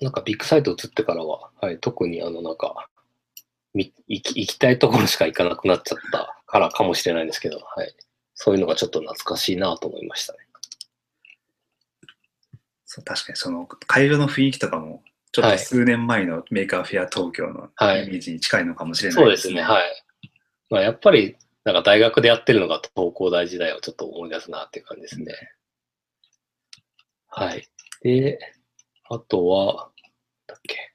[0.00, 2.88] なんかビッグサイト移ってからは、はい、特にあの、なんか、
[3.74, 7.94] み行き行きたいところしか行かなくなっちゃったからかもしれないんですけど、はい。
[8.34, 10.38] そういうのがちょっと懐かしいなと思いましたね。
[12.86, 20.04] そう確かにその会場の雰囲気とかも、ちょっはいと数年前のメーカーフェア東京のはいイメージに近いのかもしれないそうですね、はい。
[20.70, 25.34] まあ、やっぱり、なんか大学でやってるのが東工大時代をちょっと思い出すなっていう感じですね。
[27.28, 27.68] はい。
[28.02, 28.38] で、
[29.10, 29.90] あとは、
[30.46, 30.92] だっけ。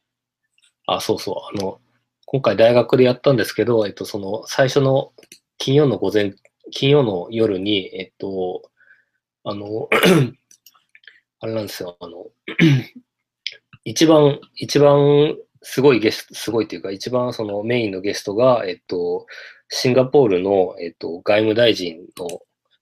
[0.88, 1.36] あ、そうそう。
[1.58, 1.80] あの、
[2.26, 5.13] 今回大学でやったんですけど、えっと、その最初の
[5.58, 6.36] 金曜の午前、
[6.71, 8.63] 金曜の夜に、えっと、
[9.43, 9.89] あの、
[11.39, 12.28] あれなんですよ、あの、
[13.86, 19.26] 一番、一番すごいゲスト、すごいというか、一番そのメインのゲストが、えっと、
[19.69, 22.28] シンガポールの、えっと、外務大臣の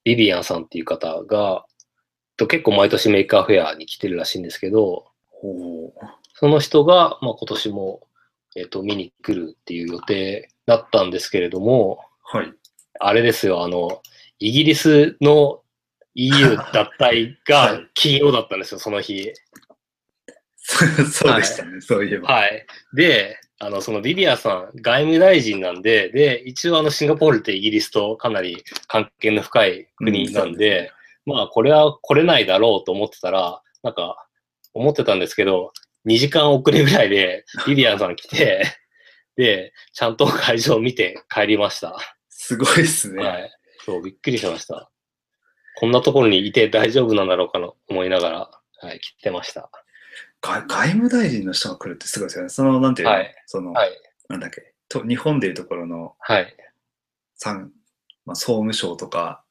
[0.03, 1.65] ビビアンさんっていう方が、
[2.37, 5.10] と結構毎年メーカーフェアに来てるらしいんですけど、
[6.33, 8.01] その人が、まあ、今年も、
[8.55, 12.53] えっと、見に来るっていう予定だったんですけれども、はい。
[12.99, 14.01] あれですよ、あの、
[14.39, 15.61] イギリスの
[16.15, 19.31] EU 脱退はが金曜だったんですよ、その日。
[20.57, 22.33] そうでしたね、そういえば。
[22.33, 22.65] はい。
[22.93, 34.27] で、あの、そのビビアンさん、外務大臣なんで、で、一応あの、シンガポールってイギリスとかなり関係の深い国なんで、うんまあ、これは来れないだろうと思ってたら、なんか、
[34.73, 35.73] 思ってたんですけど、
[36.05, 38.63] 2時間遅れぐらいで、ビビアンさん来て、
[39.35, 41.97] で、ちゃんと会場を見て帰りました。
[42.29, 43.23] すごいですね。
[43.23, 43.51] はい。
[43.85, 44.89] そう、びっくりしました。
[45.77, 49.69] こんなところにいて大丈夫なんだろうかと思いながら、はい、来てました。
[50.41, 52.49] 外外務大臣の人が来るってすごいですよね。
[52.49, 53.91] その、なんていうの、はいその、はい。
[54.27, 56.55] なんだっけ、と日本でいうところのはい。
[57.35, 57.71] 産、
[58.25, 59.43] まあ、総務省とか、は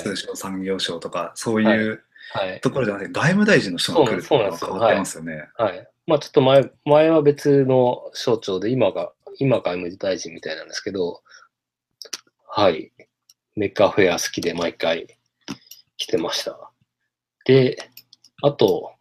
[0.00, 1.98] い通商産業省とか、そういうはい。
[2.62, 5.48] ところじゃなくて、外務大臣の人が来るっていうのが変わってますよね。
[5.56, 5.88] はい。
[6.06, 11.22] まあちょっと前、前は別の省庁で、今が、今外務大臣みたいなんですけど、
[12.48, 12.92] はい。
[13.56, 15.06] メッカーフェア好きで毎回
[15.96, 16.70] 来てました。
[17.44, 17.90] で、
[18.42, 18.94] あと、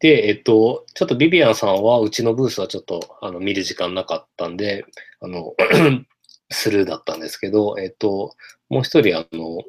[0.00, 4.84] で、えっと、ちょっとビビアンさんは、うちのブースはちょっと、あの、見る時間なかったんで、
[5.20, 5.54] あの、
[6.50, 8.34] スルーだったんですけど、えっと、
[8.68, 9.62] もう一人、あの、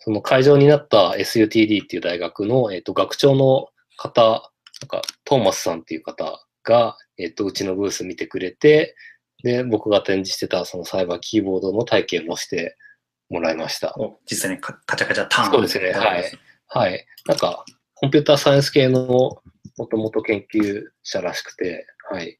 [0.00, 8.96] その会場になった SUTD っていう大学の、えっと、学長の方、なんか、トーマスさんっていう方が、えっと、うちのブース見てくれて、
[9.42, 12.76] で、僕が展示してたそのサイバーキーボードの体験もして
[13.28, 13.94] もらいました。
[13.98, 15.52] お実際にカカチャカチャターン。
[15.52, 16.32] そうですねはい。
[16.66, 17.06] はい。
[17.26, 22.38] なんか、コンピューターサイエンス系のもともと研究者らしくて、はい。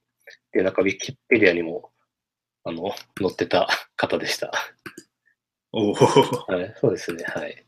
[0.53, 1.91] で、なんか、ウィキペディアにも、
[2.65, 4.53] あの、載ってた方でした。
[5.73, 5.95] おお。
[5.95, 6.75] はい。
[6.81, 7.25] そうですね。
[7.29, 7.65] はい。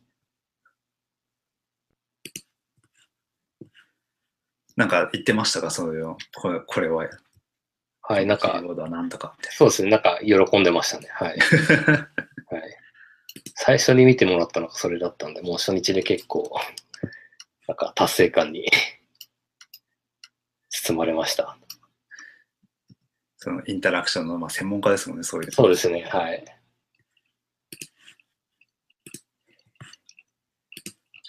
[4.76, 5.70] なんか言ってましたか？
[5.70, 7.08] そういうのこれこれは。
[8.02, 8.26] はい。
[8.26, 9.90] なんかなんとかそうですね。
[9.90, 11.08] なんか、喜んでましたね。
[11.12, 11.38] はい。
[12.50, 12.78] はい。
[13.56, 16.52] 最初に見てもらったのがそれだったんで、もう初日で結構、
[17.68, 18.66] なんか、達成感に
[20.70, 21.56] 包まれました。
[23.38, 25.52] そのインタラクションの、まあ、専門家ですもんね、そういうの。
[25.52, 26.02] そうですね。
[26.04, 26.44] はい。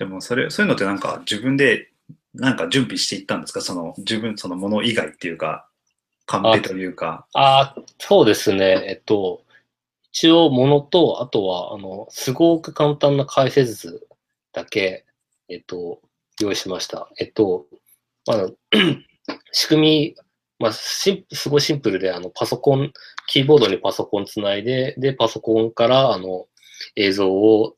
[0.04, 1.90] じゃあもそれ、そういうのってなんか自分で
[2.34, 3.62] なんか準備していったんですか？
[3.62, 5.68] その自分、そのもの以外っていうか、
[6.26, 7.28] カンペというか。
[7.34, 8.84] ああ、そうですね。
[8.88, 9.44] えっと、
[10.12, 14.08] 一応、ものと、あとは、あの、すごく簡単な解説図
[14.52, 15.06] だけ、
[15.50, 16.02] えっと、
[16.40, 17.10] 用意しました。
[17.20, 17.66] えっと、
[18.28, 18.52] あの、
[19.52, 20.16] 仕組み、
[20.60, 22.94] まあ、すごいシンプルで、あの、パソコン、
[23.28, 26.46] キーボードにパソコンつないで、で、パソコンから、あの、
[26.96, 27.76] 映像を、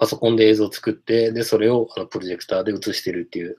[0.00, 3.58] パソコンで映像を作って、で、それを、あの、プロジェクターで映してるっていう、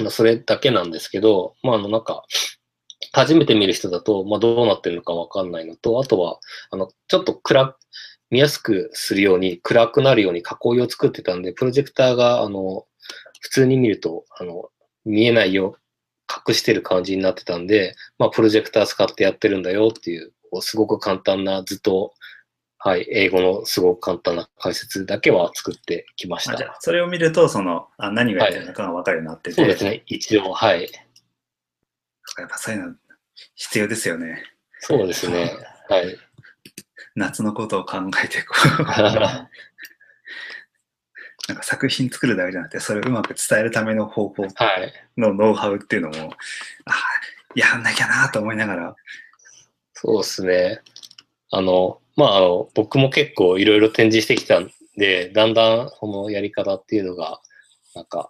[0.00, 2.24] まあ、それだけなんですけど、まあ、あの、なんか、
[3.12, 7.76] 初めて見る人だと、まあ、どうなってるのかわかんないのと、あとは、あの、ちょっと暗、
[8.30, 12.86] 見やすくするように、暗くなるように囲いを作ってたんで、プロジェクターが、あの、
[13.40, 14.70] 普通に見ると、あの、
[15.04, 15.76] 見えないよ、
[16.48, 22.14] 隠してる感じになってたんで、まあ、プロジェクター使ってやってるんだよっていう、すごく簡単な、ずっと、
[22.88, 26.54] はい、英語のすごく簡単な解説だけは作ってきました。
[26.54, 30.84] あじゃあそれを見ると、そのあ何がやってるのかが分かるようになってて、そうですね、一応、はい。
[32.38, 32.94] やっぱそういうの
[33.56, 34.42] 必要ですよね。
[34.80, 35.52] そうですね、
[35.90, 36.16] はい。
[37.14, 38.82] 夏のことを考えてこう
[41.48, 44.92] なんか作品作るだけじゃなくて、それをうまく伝えるための方法はい。
[45.18, 46.32] のノウハウっていうのも、
[46.86, 46.94] あ
[47.54, 48.96] やんなきゃなと思いながら、
[49.92, 50.80] そうですね。
[51.50, 57.40] あの、まあ、あの、僕も結構いろいろ展示してきたんで、だんだんそのやり方っていうのが、
[57.94, 58.28] なんか、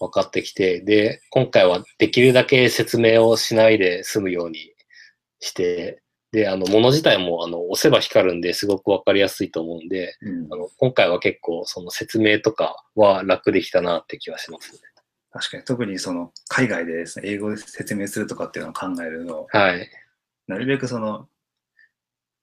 [0.00, 4.72] 分かってきて、で、今回はできるだけ説明をしないで済むように
[5.38, 14.80] して、で、あの、もの自体も、あの、押せば光るんで、すごく分かりやすいと思うんで、うんあの、今回は結構、その説明とかは楽できたなって気はしますね。
[15.30, 19.88] 確かに特にその海外でですね、英語で説明するとかっていうのを考えるの、はい。
[20.48, 21.28] なるべくその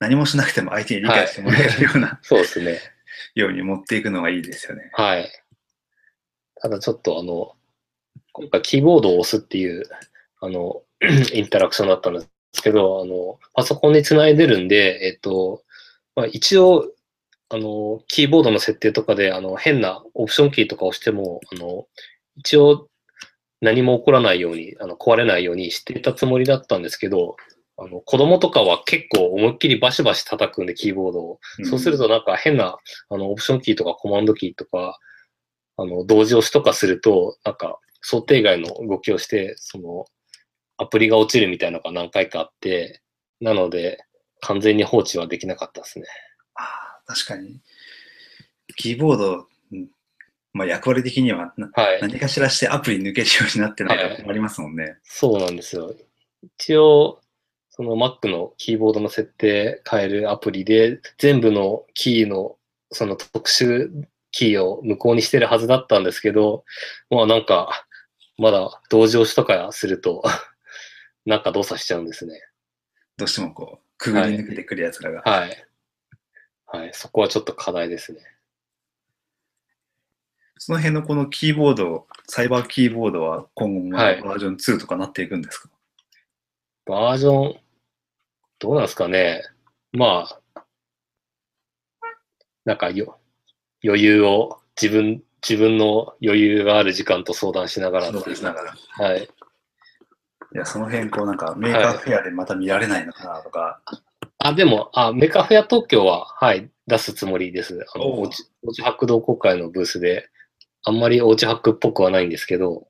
[0.06, 2.80] 何もしなくても相手に理解してもらえるような、 そうですね。
[3.34, 4.92] ように持っていくのがいいですよね。
[4.94, 5.28] はい。
[6.62, 7.54] ただちょっとあの、
[8.32, 9.84] 今回キーボードを押すっていう、
[10.42, 10.84] あの、
[11.34, 12.22] インタラクションだったんで
[12.54, 15.64] すけど、あの、パソコンにつないでるんで、えっと、
[16.16, 16.92] まあ、一応、
[17.50, 21.88] あの、キーボードの設定とかで、あの、変なオプションキーとか押しても、あの、
[22.36, 22.90] 一応、
[23.60, 27.38] 何も起こらないように、あの、壊れないようにしていたつもりだったんですけど、
[27.78, 31.40] あの、子供とかは結構思いっきりバシバシ叩くんで、キーボードを。
[31.64, 32.78] そうするとなんか変な、
[33.10, 35.00] あの、オプションキーとかコマンドキーとか、
[35.78, 40.06] あの、同時押しとかすると、なんか、想定外の動きをして、その、
[40.78, 43.02] アプリが落ちるみたいなのが何回かあって、
[43.42, 44.00] なので、
[44.42, 46.06] 完全に放置はできなかったですね。
[46.54, 47.62] ああ確かに。
[48.78, 49.90] キーボード、うん
[50.54, 52.02] まあ、役割的にはなはい。
[52.02, 54.98] 何かしらしてアプリ抜けるようになってないはいと困りますもんね。
[55.04, 55.94] そうなんですよ。
[56.60, 57.20] 一応、
[57.76, 62.56] その Mac のキーボードの設定変えるアプリで、全部のキーの、
[62.90, 63.90] その特殊
[64.32, 66.64] キーを無効にしてるはずだったんですけど、
[67.10, 67.86] まあなんか、
[68.38, 70.24] まだ同時押しとかすると、
[71.26, 72.42] なんか動作しちゃうんですね。
[73.18, 75.22] どうしてもこう、くぐり抜けてくるやつらが。
[75.30, 75.68] はい。
[76.68, 76.94] はい。
[76.94, 78.22] そこはちょっと課題ですね。
[80.58, 85.70] その辺のこのキーボード、サイバーキーボードは今後もバはいージョン2とかなっていくんですか、
[86.86, 87.60] バージョン、
[88.60, 89.44] どうなんですかね。
[89.92, 90.64] まあ、
[92.66, 93.20] なんかよ、
[93.84, 98.74] 余裕を、自分、自分の余裕がある時間と相談しながら相談しながら。
[99.06, 99.24] はい。
[99.24, 103.82] いや、その辺こうなんかメーカーフェアでまた見られないのかなとか、
[104.40, 107.86] あ、でも、あ、メカフェア東京は、はい、出すつもりです。
[107.96, 110.30] あの、おうち、おうち博同好会のブースで、
[110.84, 112.88] あんまりおうち博っぽくはないんですけど、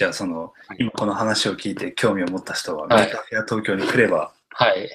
[0.00, 4.88] じゃあそのはい、今この話を聞いて興味を持った人は、はいメーカーフェア東京に来れば、はい。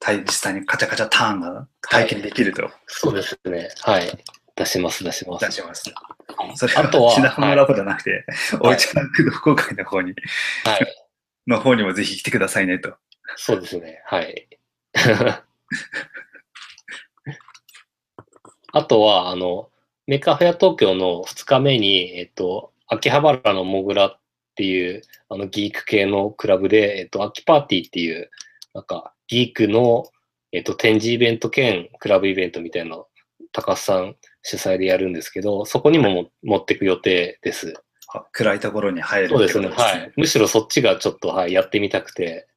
[0.00, 3.68] 体実際にカチャカチャターンが体験できるとそうですね。
[3.82, 4.24] はい。
[4.54, 5.44] 出します、出します。
[5.44, 5.92] 出します。
[6.54, 8.22] それは、あとはシナフのラボじゃなくて、はい
[8.60, 10.14] おうち博同好会の方に、
[10.64, 10.86] はい。
[11.46, 12.94] の方にもぜひ来てくださいねと。
[13.36, 14.00] そうですね。
[14.06, 14.48] はい。
[18.72, 19.68] あとは、あの、
[20.06, 24.18] メカフェア東京の2日目に、えっと、秋葉原のモグラっ
[24.56, 28.30] ていう、あの、ギーク系のクラブで、えっと、秋パーティーっていう、
[28.74, 30.06] なんか、ギークの、
[30.52, 33.06] えっと、展示イベント兼クラブイベントみたいなの、
[33.52, 37.74] 高須さん主催でやるんですけど、そこにもも持っていく予定です。
[38.14, 39.68] あ暗いところに入るそうですね。
[39.68, 40.12] はい。
[40.16, 42.48] むしろそっちがちょっと、はい、やってみたくて、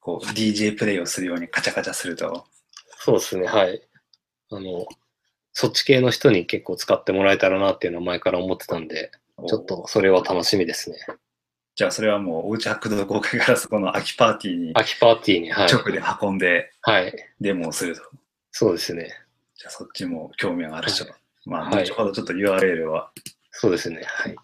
[0.00, 2.46] こう DJ プレイをするようにカチャカチャすると、
[2.98, 3.46] そうですね。
[3.46, 3.80] はい。
[4.50, 4.86] あの、
[5.52, 9.12] そっち系の人に結構使ってもらえたらなっていうのは前から思ってたんで、
[9.48, 10.96] ちょっとそれは楽しみですね。
[11.76, 15.72] じゃあそれはもうおうちハックド公開からそこの秋パーティーに秋パーティーに、はい。
[15.72, 17.14] 直で運んではい。
[17.40, 18.02] デモをすると。
[18.50, 19.10] そうですね。
[19.54, 21.16] じゃあそっちも興味がある人は。
[21.46, 23.10] まあ、はい後ほどちょっと URL は
[23.50, 24.02] そうですね。
[24.04, 24.36] はい。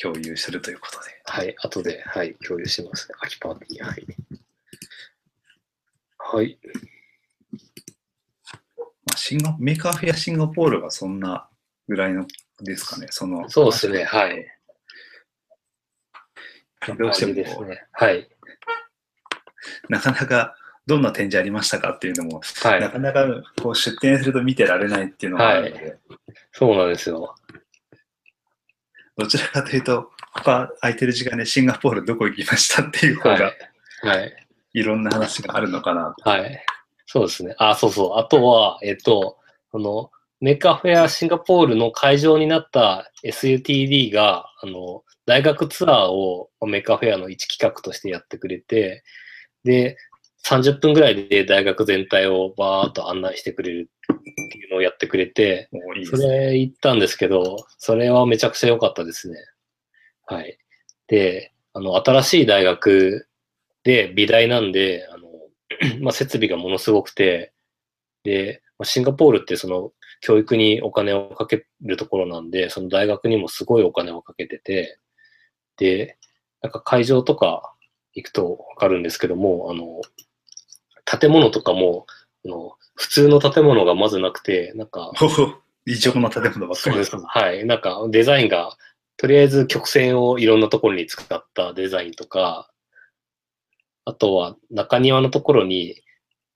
[0.00, 1.20] 共有するということで。
[1.24, 1.54] はい。
[1.58, 2.34] 後で、はい。
[2.36, 3.12] 共有します。
[3.20, 3.84] 秋パーティー。
[3.84, 4.06] はい。
[6.16, 6.58] はい。
[8.72, 11.49] まあ、シンガメーカーフェアシンガポールがそんな
[11.90, 12.24] ぐらいの
[12.62, 13.08] ですかね。
[13.10, 14.04] そのそうですね。
[14.04, 14.46] はい。
[16.96, 17.84] どうしてもですね。
[17.92, 18.28] はい。
[19.88, 20.54] なかなか
[20.86, 22.70] どんな展示ありましたかっていうのも、は。
[22.78, 23.26] ないかなか
[23.60, 25.98] こう出展すると見てられないっていうのがあるので、
[26.52, 27.34] そうなんですよ。
[29.18, 33.52] どちらかというと、他空いてる時間でシンガポールどこ行きましたっていう方はいが。
[34.02, 34.46] はい。
[34.74, 36.30] いろんな話があるのかなと。
[36.30, 36.64] はい。
[37.06, 37.56] そうですね。
[37.58, 38.18] あ、そうそう。
[38.18, 39.38] あとは、えっと、
[39.72, 49.04] あの、メカフェアシンガポールの会場になった SUTD が、あの、大学ツアーをメカフェアの一企画としてやってくれて、
[49.64, 49.98] で、
[50.46, 55.68] 30分ぐらいで大学全体をバーっと案内してくれるっていうのをやってくれて、
[56.06, 56.16] そ。
[56.16, 59.36] れ行ったんですけど、それはめちゃくちゃ良かったですね。
[60.24, 60.58] はい。
[61.06, 63.28] で、あの、新しい大学
[63.84, 65.28] で美大なんで、あの、
[66.00, 67.52] まあ、設備がものすごくて、
[68.24, 74.98] で、まあシンガポールってその教育にお金をかけるところなんで、その大学にもすごいお金をかけてて、
[75.76, 76.18] で、
[76.62, 77.74] なんか会場とか
[78.12, 80.00] 行くとわかるんですけども、あの、
[81.04, 82.06] 建物とかも、
[82.44, 85.10] あの普通の建物がまずなくて、なんか、
[85.86, 86.90] 異常な建物ばっか。
[86.90, 87.16] りですす。
[87.16, 87.64] はい。
[87.64, 88.76] なんかデザインが、
[89.16, 92.70] とりあえず曲線をいろんなところに使ったデザインとか、
[94.04, 96.02] あとは中庭のところに、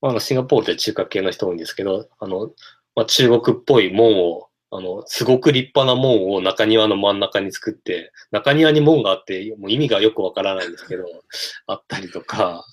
[0.01, 2.51] まあ、シンガポールって中華系の人多いんですけど、あの、
[2.97, 11.05] まあ、中国っぽい門を、あの、すごく立派な門を中庭の真ん中に作って、中庭に門があって、もう意味がよくわからないんですけど、
[11.67, 12.65] あったりとか、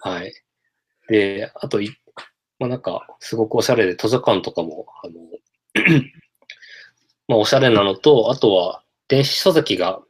[0.00, 0.32] はい。
[1.08, 1.90] で、あとい、
[2.58, 5.14] まあなんか、すごくおしゃれで図書館とかも、あの、
[7.28, 10.00] まあおしゃれなのと、あとは電子書籍が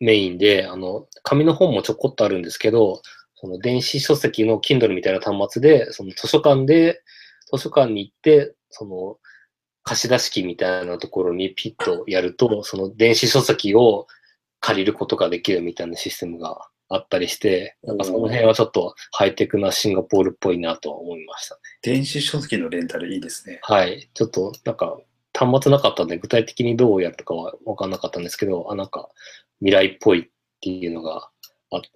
[0.00, 3.02] メインで、あの、紙の本もちょこっとあるんですけど、
[3.36, 7.02] その電子書籍の Kindle みたいな端末で、その図書館で、
[7.52, 9.18] 図書館に行って、その
[9.84, 14.06] 貸し出し機みたいなところにピッとやると、 その電子書籍を
[14.60, 21.60] 借りることができるみたいなシステムがあったりして、なんかその辺はちょっとハイテクなシンガポールっぽいなとは思いましたね。
[21.82, 23.60] 電子書籍のレンタルいいですね。
[23.62, 24.08] はい。
[24.14, 25.00] ちょっと、なんか、
[25.34, 29.10] 端末なかったんで、具体的にどうやるかは分かんなかったんですけど、あ、なんか、
[29.60, 30.30] 未来っぽいっ
[30.60, 31.31] ていうのがあ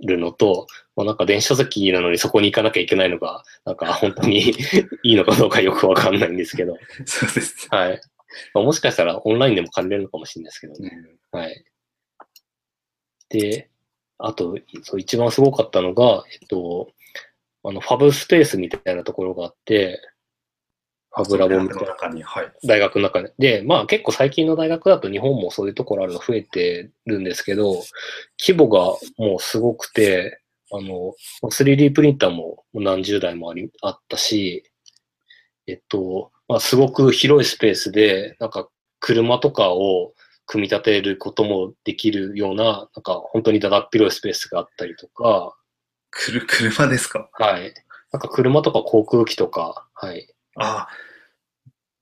[0.01, 4.51] るのと、まあ、なんか電子書籍なのにそこに行かなきゃいけないのが、なんか本当に
[5.03, 7.69] いいのかどうかよく分かんないんですけど、そうです。
[7.71, 8.01] はい。
[8.55, 10.91] まあ、もしかしたらオンラインでも借りれるのかもしれないですけどね。
[11.31, 11.65] はい。
[13.29, 13.71] で、
[14.19, 16.93] あと、そう、一番すごかったのが、えっと、
[17.65, 20.01] あの、ファブスペースみたいなところがあって、
[21.17, 21.89] ファブラボみたい。
[22.69, 23.33] 大学の中で。
[23.39, 27.83] で、まあ結構最近の大学だと日本もそういうところあるの増えてるんですけど、
[28.39, 28.81] 規模が
[29.19, 30.41] もうすごくて、
[30.73, 31.15] あの、
[31.51, 34.65] 3D プリンターも何十台もあり、あったし、
[35.67, 38.69] えっと、まあすごく広いスペースで、なんか
[39.01, 40.13] 車とかを
[40.47, 45.57] 組み立てることもできるような、なんか本当にだだっ広いスペースがあったりとか、
[46.11, 47.29] くる 車ですか？
[47.33, 47.73] はい。
[48.13, 50.29] なんか車とか航空機とか、はい。
[50.57, 50.89] ああ、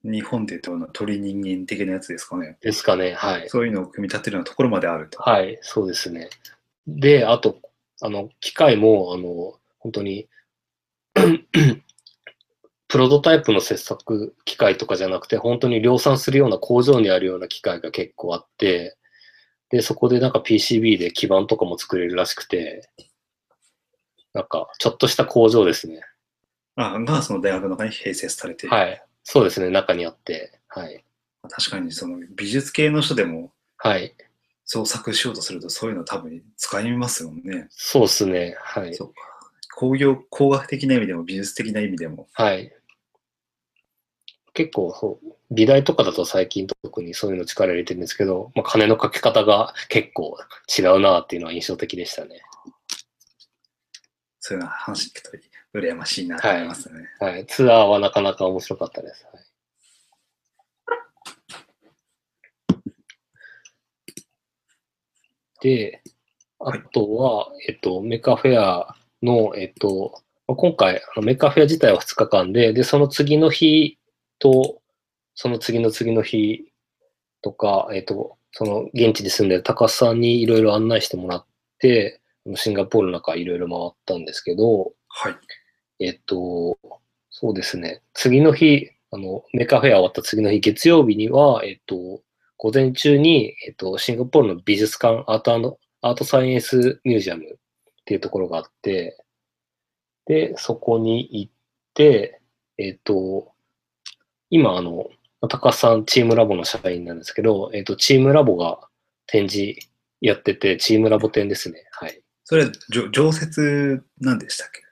[0.04, 2.58] 日本で言うと鳥人間的なやつですかね。
[2.60, 3.48] ですかね、はい。
[3.48, 5.22] そういうのを組み立てるようなところまであると。
[5.22, 6.28] はい、そうですね。
[6.86, 7.56] で、あと、
[8.02, 10.28] あの、機械も、あの、本当に、
[12.88, 18.96] プロトタイプの切削機械とかじゃなくて、本当に量産するような工場にあるような機械が結構あって、
[19.70, 22.90] で、そこでなんか PCB で基板とかも作れるらしくて、
[24.34, 26.02] なんか、ちょっとした工場ですね。
[26.76, 28.76] あが、その大学の中に併設されている。
[28.76, 29.03] はい。
[29.24, 30.60] そうですね、中にあって。
[30.68, 31.04] はい。
[31.48, 34.14] 確かに、その美術系の人でもはい。
[34.64, 37.66] 創作しようとすると、そういうの多分使いますもんね。
[37.70, 38.56] そうですね。
[38.58, 38.94] はい。
[38.94, 39.14] そうか。
[39.74, 42.28] 工業、工学的な意味でも美術的な意味でも。
[42.32, 42.72] はい。
[44.54, 50.38] 結構そう、美大とかだと最近特にそういうの力入れてるんですけど、まあ、金のかけ方が結構
[50.78, 52.40] 違うなっていうのは印象的でしたね。
[54.40, 55.36] そういうの話聞くと
[55.74, 57.08] 羨ましいなと思いますね。
[57.18, 57.46] はい。
[57.46, 59.26] ツアーはなかなか面白かったです。
[59.32, 59.44] はい
[65.64, 66.02] で、
[66.60, 70.12] あとは、えっと、メカフェアの、えっと、
[70.46, 73.98] まあ今回、メカフェア自体は2日間で、で、その次の日
[74.38, 74.82] と、
[75.34, 76.70] その次の次の日
[77.40, 81.46] とか、えっと、その現地に住んでる高須さんにいろいろ案内してもらっ
[81.78, 82.20] て、
[82.56, 85.36] シンガポールの中いろいろ回ったんですけど、はい。
[85.98, 86.78] えっと、
[87.30, 88.02] そうですね。
[88.12, 92.22] 次の日、あの、メカフェア終わった次の日、月曜日には、えっと、
[92.56, 97.56] 午前中に、えっと、シンガポールの美術館、アートアートサイエンスミュージアムっ
[98.04, 99.18] ていうところがあって、
[100.26, 101.52] で、そこに行っ
[101.94, 102.40] て、
[102.78, 103.52] えっと、
[104.50, 105.08] 今、あの、
[105.48, 108.88] 高須さん、チームラボの社員なんですけど、えっと、チームラボが
[109.26, 109.78] 展示
[110.20, 111.84] やってて、チームラボ展ですね。
[111.92, 112.22] はい。
[112.44, 112.66] それ、
[113.12, 114.83] 常設なんでしたっけ？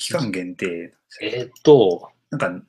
[0.00, 0.94] 期間限定。
[1.20, 2.66] えっと、なんか、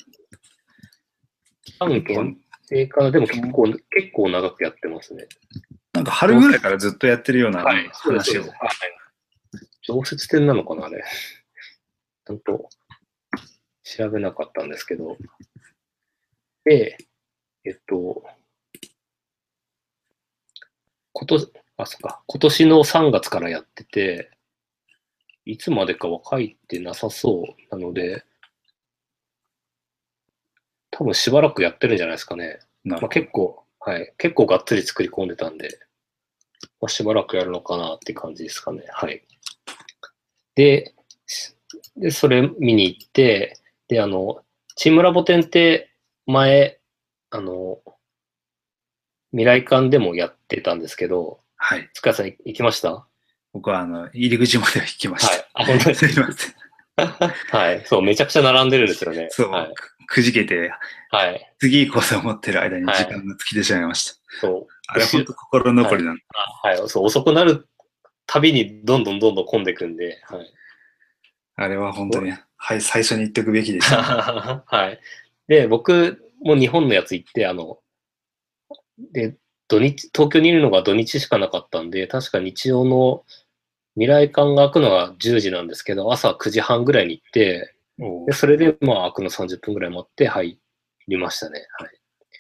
[1.64, 3.12] 期間限定かな？
[3.12, 3.82] でも結構、結
[4.14, 5.28] 構長くやってますね。
[5.94, 8.42] なんか春ぐらいからずっとやってるような話を。
[8.44, 8.52] はい
[9.84, 11.04] 常設展なのかなあれ。
[11.04, 12.70] ちゃんと
[13.84, 15.18] 調べなかったんですけど。
[16.66, 16.98] で、
[17.66, 18.24] えっと、
[21.14, 24.30] 今年、あ、そっか、今年の3月からやってて、
[25.52, 28.24] いつまでかは書いてなさそうなので、
[30.92, 32.60] 多分しばらくやってるんじゃないですかね。
[32.86, 34.14] まあ、結構、はい。
[34.18, 35.78] 結構がっつり作り込んでたんで、
[36.80, 38.84] まあ、しばらくやるのかなって感じですかね。
[38.94, 39.24] はい。
[40.56, 40.96] で、
[41.26, 41.54] し
[41.98, 43.58] で、それ見に行って、
[43.90, 44.46] で、あの、
[44.78, 45.90] チームラボ展って
[46.28, 46.80] 前、
[47.30, 47.80] あの、
[49.32, 51.90] 未来館でもやってたんですけど、はい。
[51.94, 53.06] 塚谷さんい行きました？
[53.54, 55.34] 僕は、あの、入り口までは行きました。
[55.34, 56.56] はいあ本当です すいません。
[57.52, 57.84] はい。
[57.86, 59.28] そう、めちゃくちゃ並んでるんですよね。
[59.32, 59.74] そう、はい。
[59.74, 60.72] くくじけて、
[61.10, 61.54] はい。
[61.60, 64.20] 次行こうと思ってる間にはい時間が尽きてしまいました。
[64.42, 64.74] そう。
[64.88, 66.22] あれ、本当心残りなんだ。
[66.64, 66.90] あはい。
[66.90, 67.68] そう、遅くなる
[68.26, 70.54] たびにどんどんどんどん混んでくんで、はい。
[71.56, 74.64] あれは本当に、はい、最初に言っておくべきでした。
[74.66, 75.00] はい。
[75.48, 77.80] で、僕も日本のやつ行って、あの、
[79.14, 79.36] で、
[79.68, 83.24] 土日、東京にいるのが土日しかなかったんで、確か日曜の
[83.96, 87.74] 未来館が開くのが10時なんですけど、朝9時半ぐらいに行って、
[88.26, 90.58] でそれでまあ開くの30分ぐらい待って入
[91.08, 91.68] りましたね。
[91.78, 91.90] はい。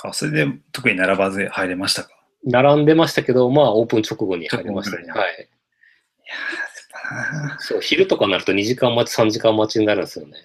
[0.03, 2.09] あそれで特に並ばず入れましたか？
[2.43, 5.03] 並んでましたけど、まあオープン直後に入りましたね。
[5.03, 5.07] はい。
[5.07, 5.43] いいやーや
[7.19, 10.37] っぱなそう、昼とかになると2時間待ち、3時間待ちになるんですよね。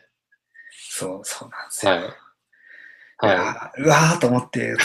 [0.72, 1.92] そう、そうなんですよ。
[1.92, 2.00] はい。
[2.00, 2.04] い
[3.18, 3.82] はい。
[3.82, 4.76] うわーと思って、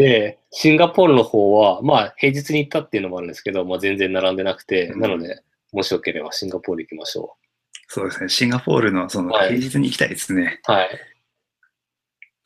[0.00, 5.42] で、シンガポールの方は、まあ、平日に行ったっていうのもあるんですけど、まあ、全然並んでなくて、うんなので、
[5.72, 7.36] もしよければシンガポール行きましょ
[7.86, 10.58] そうですね、シンガポールのそのはい平日に行きたいですね。
[10.66, 10.72] う。
[10.72, 10.88] はい。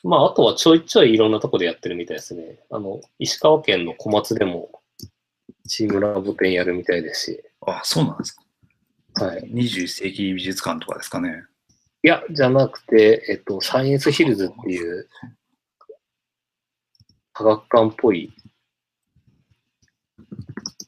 [0.02, 2.58] まあ、あとはちょいちょいいろんなとこでやってるみたいですね。
[2.70, 4.82] あの、石川県の小松でも、
[5.68, 9.26] チームラボ展やるみたいですし、あ、そうなんですか。
[9.26, 9.42] はい。
[9.42, 11.44] 21世紀美術館とかですかね。
[12.02, 15.08] いや、じゃなくて、えっと、サイエンスヒルズっていう、
[17.34, 18.32] 科学館っぽい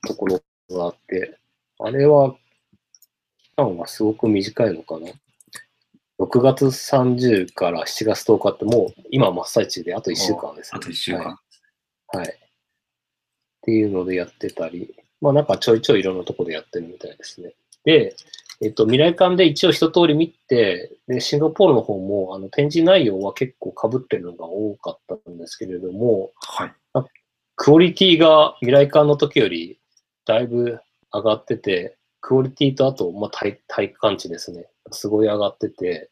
[0.07, 0.41] ところ
[0.71, 1.39] があって、
[1.81, 2.37] あれは、
[3.39, 5.09] 期間はすごく短いのかな
[6.19, 10.79] ？6月30から7月10日ってもう今真っ最中であと1週間ですね。
[10.79, 11.25] あと1週間。
[11.25, 11.41] は
[12.15, 12.19] い。
[12.19, 12.29] はい。
[12.29, 12.33] っ
[13.63, 17.55] ていうのでやってたり、まあなんかちょいちょいいろんなところでやってるみたいですね。
[17.85, 18.15] で、
[18.63, 26.75] えっと、未来館で一応一通り見て、で、シンガポールの方も、あの、展示内容は結構被ってるのが多かったんですけれども、はい。
[27.57, 29.79] クオリティが未来館の時より
[30.27, 30.79] だいぶ
[31.13, 34.67] 上がってて、クオリティとあと、まあ、体体感値ですね。
[34.91, 36.11] すごい上がってて、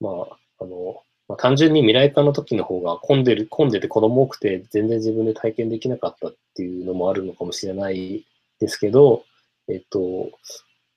[0.00, 0.14] まあ、
[0.60, 8.24] あの、まあ、単純に未来館の時の方が混んでる、混んでて子供多くて全然自分で体験できなかったっていうのもあるのかもしれない
[8.60, 9.24] ですけど、
[9.68, 10.30] えっと、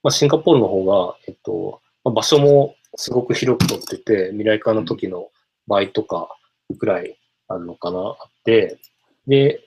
[0.03, 5.29] まあ、シンガポールの方が、えっと、まあ、場所もすごく広く取ってて、未来館の時の
[5.67, 6.35] 倍とか
[6.77, 8.79] ぐらいあるのかな、あって、
[9.27, 9.61] で、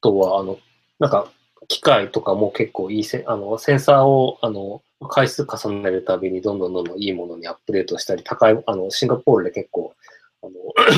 [0.00, 0.58] あとは、あの、
[0.98, 1.30] なんか、
[1.68, 9.94] 機械とかも結構いいせ、あの、センサーを、あの、回数重ねるたびにどんどんどんどんいいものにアップデートしたり、高い、あの、シンガポールで結構、
[10.42, 10.52] あの、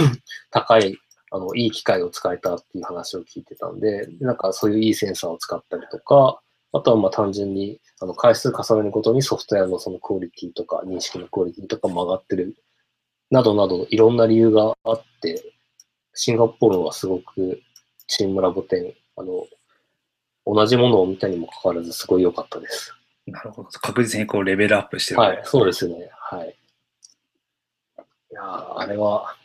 [0.50, 0.96] 高い、
[1.30, 6.40] あの、いい機械を使えたっていう話を聞いてたんで、なんかそういういいセンサーを使ったりとか、
[6.74, 12.56] あとはまあ単純にあの回数重ねるごとにソフトウェアのそのクオリティとか認識のクオリティとかも上がってる
[13.30, 15.42] などなどいろんな理由があって、
[16.14, 17.60] シンガポールはすごく
[18.06, 19.46] チームラボ10、あの、
[20.46, 22.94] 同じものを見たにもかかわらずすごい良かったです。
[23.26, 23.70] なるほど。
[23.70, 25.20] 確実にこうレベルアップしてる。
[25.20, 26.10] はい、そうですね。
[26.12, 26.56] はい。
[28.30, 29.36] いやーあれは、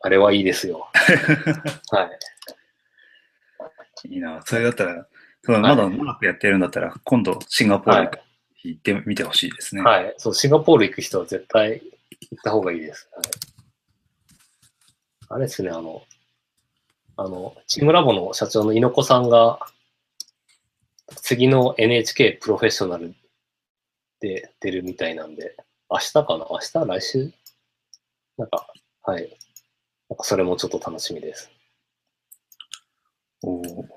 [0.00, 0.88] あれはいいですよ。
[1.90, 2.10] は
[4.04, 4.08] い。
[4.08, 4.42] いいな。
[4.44, 5.06] それだったら、
[5.48, 8.20] まだ長くやってるんだったら、今度シンガポールはい
[8.64, 9.82] 行ってみてほしいですね。
[9.82, 10.14] はい。
[10.18, 11.82] そう、シンガポール行く人は絶対
[12.30, 13.08] 行った方がいいです。
[13.14, 13.24] はい、
[15.28, 16.02] あれですね、あの、
[17.16, 19.60] あの、チームラボの社長の猪子さんが、
[21.22, 23.14] 次の NHK プロフェッショナル
[24.18, 25.56] で出るみたいなんで、
[25.88, 26.46] 明日かな？
[26.50, 26.84] 明日？
[26.84, 27.32] 来週？
[28.36, 28.66] なんか、
[29.02, 29.38] はい。
[30.08, 31.48] なんかそれもちょっと楽しみです。
[33.42, 33.95] おー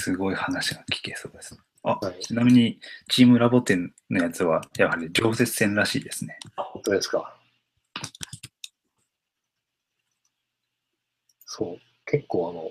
[0.00, 1.56] すごい話が聞けそうです。
[1.82, 6.38] あ、はいちなみに、チームラボ店のやつは、やはり常設戦らしいですね。
[6.56, 7.36] あ、本当ですか。
[11.46, 12.70] そう、結構あの、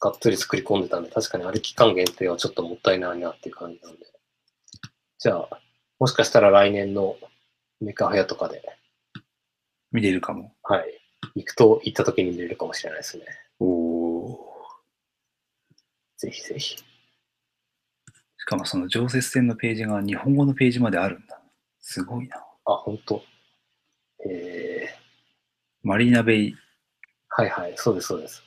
[0.00, 4.06] がっつり作り込んでたんで、確かにあれ期間限定はちょっともったいないなっていう感じなんで。
[5.18, 5.60] じゃあ、
[5.98, 7.16] もしかしたら来年の
[7.80, 8.62] メカフェアとかで、
[9.92, 10.54] 見れるかも。
[10.62, 11.00] はい、
[11.36, 13.24] 行くと、行った時に見れるかもしれないですね。
[13.60, 13.91] おお。
[16.22, 16.76] ぜひぜひ。
[16.76, 21.40] しかもその常設戦のページが日本語のページまであるんだ。
[21.80, 22.36] すごいな。
[22.64, 23.24] あ、本当
[24.28, 24.90] えー、
[25.82, 26.56] マリーナベイ、
[27.28, 28.44] はいはい、そうです、そうです。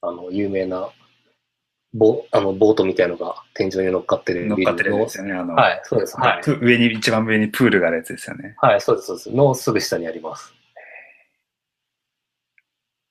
[0.00, 0.88] あの、有名な、
[1.92, 5.32] ボあのボートみたいのが天井に乗っかってる乗っかってるビルのやつですよね。
[5.32, 6.16] あの、はい、そうです。
[6.20, 6.42] はい。
[6.44, 8.54] プ上に、一番上にプールがあるやつですよね。
[8.58, 9.30] はい、そうです、そうです。
[9.32, 10.54] のすぐ下にあります。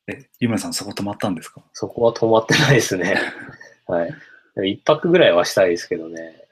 [0.08, 1.62] え、湯村さんそこ泊まったんですか？
[1.74, 3.20] そこは止まってないですね。
[3.88, 4.14] はい。
[4.72, 6.47] 一泊ぐらいはしたいですけどね。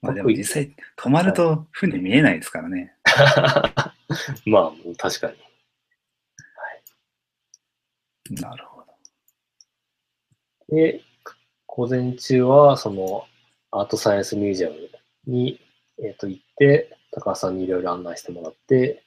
[0.00, 2.94] まあでも実際泊まると船見えないですからね。
[4.46, 5.36] まあ、確かに。
[8.40, 8.86] なるほど。
[10.74, 11.00] で、
[11.66, 13.24] 午前中は、その、
[13.70, 14.90] アートサイエンスミュージアム
[15.26, 15.60] に、
[16.02, 19.04] えっ、と、行って、高橋さんにいろいろ案内してもらって、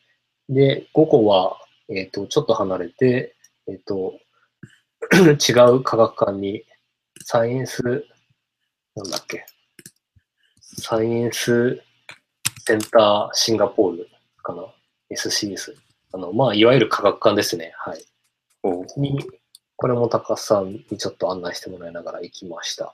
[0.48, 1.60] で、午後は、
[1.90, 3.36] えっ、と、ちょっと離れて、
[3.68, 4.14] えっ、と、
[5.14, 6.64] 違う科学館に、
[7.26, 7.82] サイエンス、
[8.96, 9.46] なんだっけ、
[10.62, 11.82] サイエンス
[12.70, 14.08] センターシンガポール
[14.44, 14.64] かな
[15.12, 15.74] ?SCS。
[16.14, 17.74] あの、まあ、いわゆる科学館ですね。
[17.78, 18.06] はい。
[18.62, 19.26] おに、
[19.76, 22.94] これも高須さんにちょっと案内してもらいながら行きました。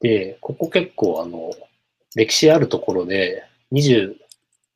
[0.00, 1.52] で、ここ結構あの、
[2.16, 4.16] 歴史あるところで、20、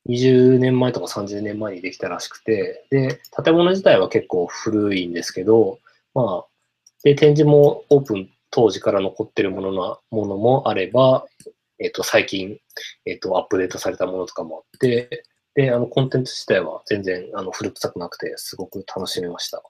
[0.09, 5.79] 20年前とか30年前にできたらしくて、で、建物自体は結構古いんですけど、
[6.15, 6.47] まあ、
[7.05, 11.27] で、展示もオープン当時から残ってるものなものもあれば、
[11.79, 12.59] えっ、と、最近、
[13.07, 15.25] えっ、と、アップデートされたものとかもあって、
[15.55, 19.63] で、あの、コンテンツ自体は全然、あの、古臭くなくて、すごく楽しめました。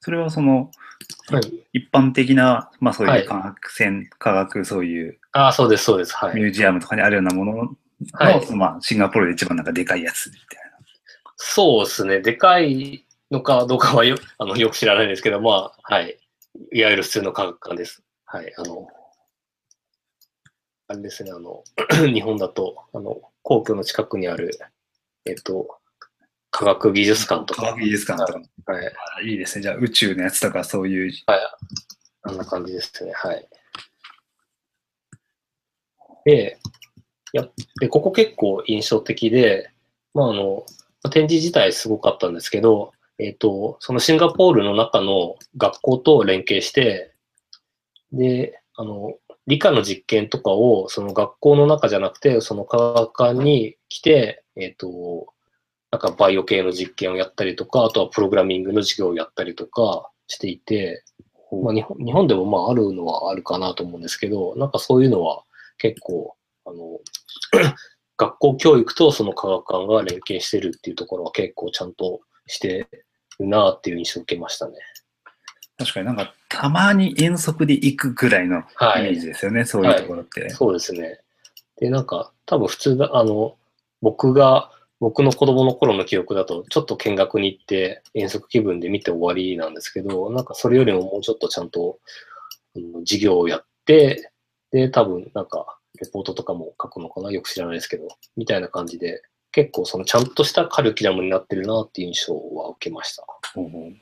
[0.00, 0.70] それはその
[1.30, 1.42] はい。
[1.72, 6.14] 一般的な、まあそうはいいう科学戦、科学そういうああ、そうです、そうです。
[6.14, 6.34] はい。
[6.34, 7.76] ミュージアムとかにあるようなものの、
[8.12, 10.62] はいまあシンガポールで一番なんかでかいやつみたい
[11.44, 12.20] そうですね。
[12.20, 16.16] でかいのかどうかはよ あのよく知らないんですけど、まあ、はい。
[16.70, 18.02] いわゆる普通の科学館です。
[18.24, 18.52] はい。
[18.56, 18.86] あの、
[20.86, 21.64] あれですね、あの、
[22.14, 24.56] 日本だと、あの、皇居の近くにある、
[25.24, 25.80] えっと、
[26.52, 27.56] 科学技術館とな。
[27.56, 28.32] 科か、学技術館と
[28.64, 28.72] か。
[28.72, 28.86] はい。
[28.86, 29.62] あいいですね。
[29.62, 31.12] じゃあ宇宙のやつとかそういう。
[32.22, 33.12] あんな感じですね。
[33.14, 33.48] はい。
[36.24, 36.58] で、
[37.32, 37.48] や
[37.80, 39.70] でここ結構印象的で、
[40.14, 40.64] まあ、あの、
[41.10, 47.14] 展示自体すごかったんですけど、えっ、と、そのシンガポールの中の学校と連携して、
[48.12, 49.14] で、あの、
[49.46, 55.31] 理科の実験とかを、その学校の中じゃなくて、その科学館に来て、えっ、と、
[55.92, 61.04] なんかバイオ系の実験をやったりとか、あとはプログラミングの授業をやったりとかしていて、
[61.62, 65.42] まあ、日本日本でもまああるのはあるかなと思うんですけど、なんかそういうのは
[65.76, 66.34] 結構、
[66.64, 66.98] あの、
[68.16, 72.88] 学校教育とその科学館が連携してるっていうところは結構ちゃんとして
[73.38, 74.74] るなっていう印象を受けましたね。
[75.76, 79.26] 確かになんかたまに遠足で行くぐらいのはいイメージ。
[79.26, 79.66] ですよね。
[79.66, 80.48] そういうところって。
[80.48, 81.20] そうですね。
[81.78, 83.56] で、なんか多分普通だ、あの、
[84.00, 84.70] 僕が、
[85.02, 91.98] 僕の子供の頃の記憶だと、ちょっと見学に行って遠足気分で見て終わりなんですけど、なんかそれよりももうちょっとちゃんと、
[92.76, 94.30] うん授業をやって、
[94.70, 97.32] で、多分なんか、レポートとかも書くのかな？
[97.32, 103.24] よく知らないですけど、みたいな感じで、結構そのちゃんとしたカリキュラムになってるなっていう印象は受けました。
[103.54, 103.92] ほうほう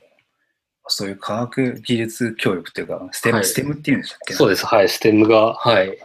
[0.89, 4.67] そういう科学技術教育っていうか、ステム、はいステムっていうんでしたっけそうです。
[4.67, 4.89] はい。
[4.91, 5.99] ステムが、はい。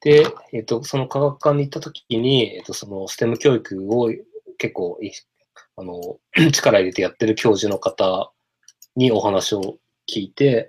[0.00, 4.12] で、えっ、と、その科学館に行った時に、えっ、と、そのステム教育を
[4.58, 5.12] 結構い、
[5.76, 6.18] あの、
[6.52, 8.32] 力入れてやってる教授の方
[8.96, 9.78] にお話を
[10.08, 10.68] 聞いて、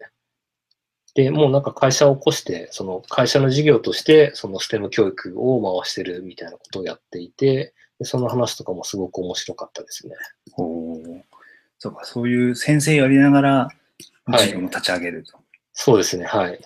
[1.16, 10.16] で、もうなんか会社を起こして、その会社の事業として、そのステム教育を回してるみたいなことをやっていて、でその話とかもすごく面白かったですね。
[10.58, 11.22] おー
[11.80, 15.38] そうか、そういう先生やりながら、はい授業も立ち上げると。
[15.74, 16.60] そうですね、はい。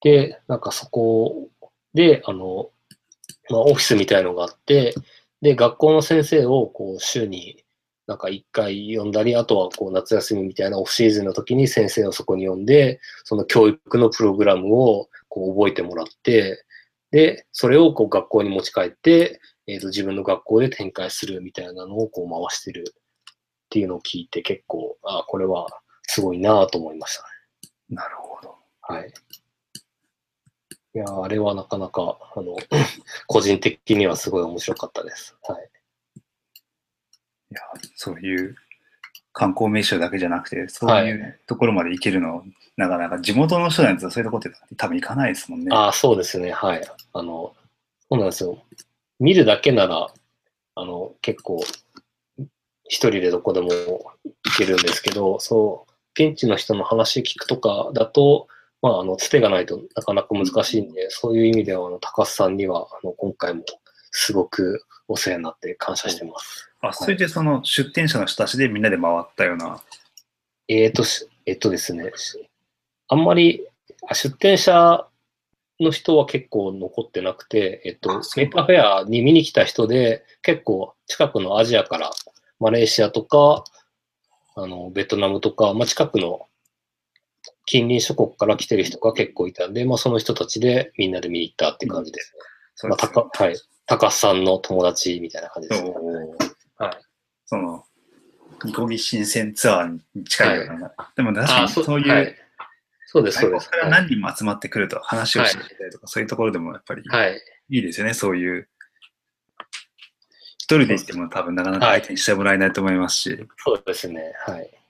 [0.00, 1.48] で、なんかそこ
[1.94, 2.70] で、あの、
[3.50, 4.94] まあ、オフィスみたいのがあって、
[5.40, 7.64] で、学校の先生をこう週に
[8.06, 16.64] なんか一回呼んだり、あとはこう夏休みみたいなオフシーズンの時に先生をそこに呼んで、その教育のプログラムをこう覚えてもらって、
[17.10, 22.94] で、それをこう学校に持ち帰って、えーと、自分の学校で展開するみたいなのをこう回してるっ
[23.70, 25.66] ていうのを聞いて結構、あこれは
[26.02, 27.28] すごいなと思いましたね。
[27.96, 28.54] なるほど。
[28.82, 29.12] はい。
[30.94, 32.56] いやー、あれはなかなか、あの、
[33.26, 35.36] 個人的にはすごい面白かったです。
[35.42, 35.70] はい。
[36.16, 37.60] いや、
[37.96, 38.56] そういう
[39.32, 42.44] 観光名所だけじゃなくて、そうはいいうところまで行けるの、
[42.76, 45.74] なかなか地元の人なんですよ、そういうところって多分行かないですもんね。
[45.74, 46.52] ああ、そうですね。
[46.52, 46.88] はい。
[47.12, 47.56] あの、
[48.08, 48.62] そうなんですよ。
[49.18, 50.12] 見るだけなら、
[50.76, 51.60] あの、結構、
[52.84, 58.46] 一人でどこでも行けるんですけど、そう、現地の人の話聞くとかだと、
[58.84, 63.64] まあ、あの、つてがないとなかなか難しいんで、そういう意味では、あの、高須さんには、あの、今回も
[64.10, 66.70] すごくお世話になって感謝してます。
[66.82, 69.80] あ、それでその出店者の人たちでみんなで回ったような。
[70.68, 72.46] えーとし、えっとですね、し
[73.08, 73.66] あんまり、
[74.06, 75.06] あ出店者
[75.80, 82.10] の人は結構残ってなくて、えっとあ、そうメーカーフェアに見に来た人で、結構近くのアジアから、
[82.60, 83.64] マレーシアとか、
[84.56, 86.48] あの、ベトナムとか、まあ、近くの
[87.66, 92.34] 近隣諸国から来てる人が結構いたんで、まあ、その人たちでみんなで見に行ったって感じです
[92.76, 93.56] 高、はい。
[93.86, 95.90] 高須さんの友達みたいな感じですね。
[96.78, 96.98] はい。
[97.46, 97.84] その、
[98.64, 100.92] ニコ技深センツアーに近いような。
[101.16, 102.34] でも確かあにそういう、はい
[103.06, 103.70] そうです、そうです。
[103.70, 107.40] からはい何人も集まってくると話をしてみたりとか、そういうところでもやっぱりはい。
[107.70, 108.68] いいですよね、そういう。
[110.58, 113.46] 一人で行っても多分なかなか相手にしてもらえないと思いますし。
[113.58, 114.32] そうですね。
[114.46, 114.83] はい。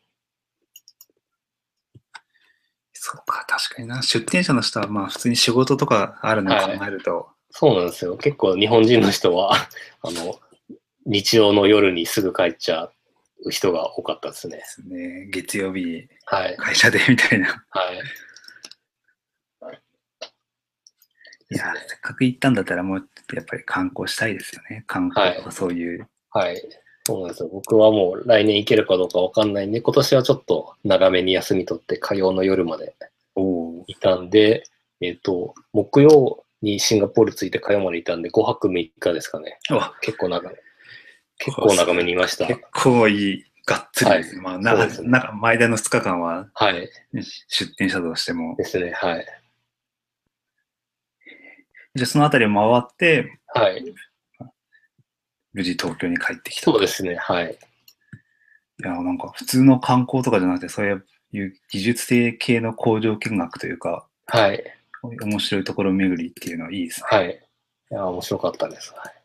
[3.07, 4.01] そうか、確かにな。
[4.01, 8.17] 出店者の人はまあ普通に仕事とかあるのを考えると、そうなんですよ。
[8.17, 9.53] 結構日本人の人は、
[10.01, 10.41] あの、
[11.05, 12.91] 日曜の夜にすぐ帰っちゃ
[13.45, 14.57] う人が多かったですね。
[14.57, 16.57] ですね、月曜日はい。
[16.57, 17.63] 会社でみたいな。
[17.69, 17.97] はい。
[21.51, 24.83] いや、せっかく行ったんだったらもうやっぱり観光したいですよね。
[24.87, 26.09] 観光とかそういう。
[26.31, 26.84] はい。
[27.07, 27.51] そうなんですよ。
[27.53, 32.95] 僕はもう来年行けるかどうかわかんないんで、今年はちょっと長めに休み取って火曜の夜まで。
[33.87, 34.65] いたんで、
[35.01, 39.59] えっ、と、木曜にシンガポール着いて火曜までいたんで、5泊6日ですかね。
[40.01, 40.57] 結構長め。
[41.39, 42.47] 結構長めにいました。
[42.47, 44.41] 結構いい、がっつりですね。
[44.41, 46.89] まあ、なねなんか前田の2日間ははい。
[47.49, 48.57] 出店者としても。
[48.57, 48.93] ですね。
[48.93, 49.27] はい。
[51.95, 53.85] じゃあそのあたりを回って、はい。
[55.55, 56.71] 無事東京に帰ってきた。
[56.71, 57.15] そうですね。
[57.17, 57.59] はい。
[58.81, 60.87] いや、なんか普通の観光とかじゃなくて、そう
[61.33, 64.63] いう技術性系の工場見学というか、はい。
[65.03, 67.07] 面白いところ巡りっていうのはいいですね。
[67.09, 67.31] はい。
[67.91, 68.93] いや、面白かったです。
[68.95, 69.25] はい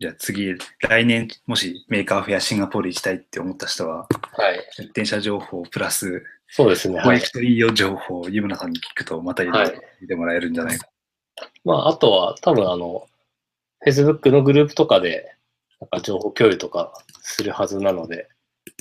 [0.00, 0.54] じゃあ次、
[0.88, 4.66] 来年もしメーカーフェアシンガポール行きたいって思った人は、はい。
[4.74, 6.94] 出展者情報プラス、そうですね。
[6.94, 7.32] はいここ行く。
[7.32, 10.88] といいよ情報を湯村さんに聞くと、またいろいろはい見てもらえるんじゃないか。
[11.64, 13.06] まあ、あとは、多分あの、
[13.86, 15.34] Facebook のグループとかで、
[15.80, 18.28] なんか情報共有とかするはずなので、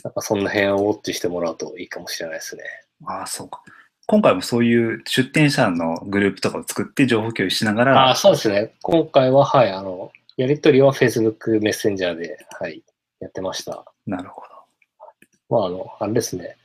[0.03, 2.63] なんかその辺をウォッチしてもらうといいかもしれないですね。
[3.05, 3.63] ああ、そうか。
[4.07, 8.73] 今回もそういう出店者のグループとかを作って情報共有しながら、ああ、そうですね。
[8.81, 12.83] 今回は、はい、あの、やりとりは Facebook メッセンジャーで、はい、
[13.19, 13.85] やってました。
[14.07, 15.57] なるほど。
[15.57, 16.57] まあ、あの、あれですね。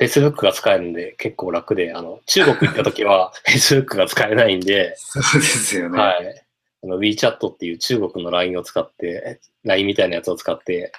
[0.00, 5.98] Facebook が使えるんで結構楽で、あの、中国行った時は Facebook が使えないんで、そうですよね。
[5.98, 6.44] はい。
[6.82, 10.92] あの WeChat っていう中国の LINE を使って、LINE みたいなやつを使って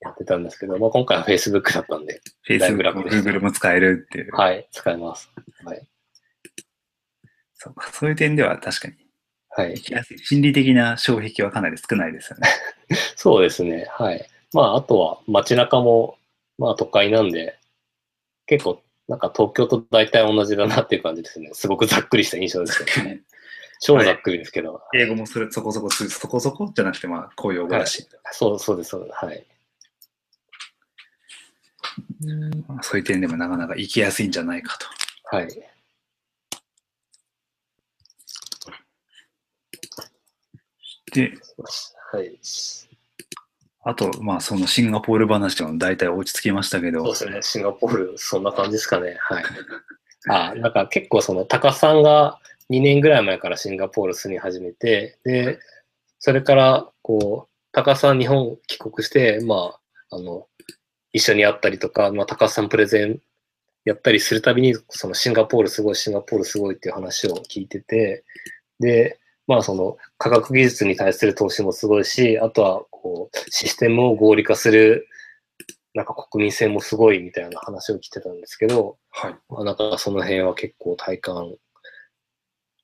[0.00, 4.34] やってたんですけど、まあ、今回は Facebook だったんで、Facebook も Google も使えるっていう。
[4.34, 5.30] はい、使えます。
[5.64, 5.88] はい。
[7.54, 8.94] そうかそういう点では確かに、
[9.50, 9.76] はい
[10.22, 12.48] 心理的な障壁はかなり少ないですよね。
[13.16, 13.86] そうですね。
[13.90, 14.24] はい。
[14.52, 16.16] まあ、あとは街中も、
[16.58, 17.58] まあ都会なんで、
[18.46, 21.50] 結構、なんか東京と大体同じだなっていう感じですね。
[21.54, 23.22] すごくざっくりした印象ですけどね。
[23.80, 24.82] 超ざっくりですけど。
[24.94, 28.06] 英語もそれそこそこす、そこそこじゃなくて、まあ、公用語だし。
[28.32, 29.24] そう、そうです、そうです。
[29.24, 29.46] はい。
[32.82, 35.36] そういう点でもなかなか行きやすいんじゃないかと。
[35.36, 35.48] はい。
[41.12, 41.32] で、
[42.12, 42.38] はい。
[43.84, 47.60] あと、まあ、そのシンガポール話も大体落ち着きましたけど、そうですね。
[47.60, 49.16] シンガポール、そんな感じですかね。
[49.20, 49.44] はい。
[50.28, 52.38] あ、なんか結構その、高さんが
[52.70, 55.58] 2年ぐらい前からシンガポール住み始めて、で、
[56.18, 59.78] それから、こう、高さん日本帰国して、ま
[60.10, 60.46] あ、あの、
[61.12, 63.20] 一緒に会ったりとか、まあ、高さんプレゼン
[63.84, 68.24] やったりするたびに、そのシンガポールすごい、シンガポールすごいっていう話を聞いてて、
[68.80, 75.08] で、まあその科学技術に対する投資もすごいし、あとはこうシステムを合理化する
[75.94, 79.36] なんか国民性もすごいみたいな話を聞いてたんですけど、はい。
[79.48, 81.54] まあ、なんかその辺は結構体感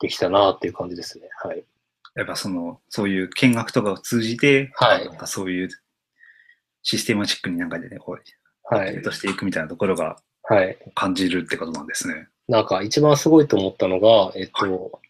[0.05, 1.30] できたなっていう感じですね。
[1.42, 1.64] はい。
[2.14, 5.68] やっぱその、そういう見学とかを通じて、はいなんかそういう
[6.82, 8.88] システマチックになんかでね、こう、はい。
[8.88, 10.76] アップデートしていくみたいなところがはい。
[10.94, 12.28] 感じるってことなんですね。
[12.48, 15.00] なんか一番すごいと思ったのが、えっと、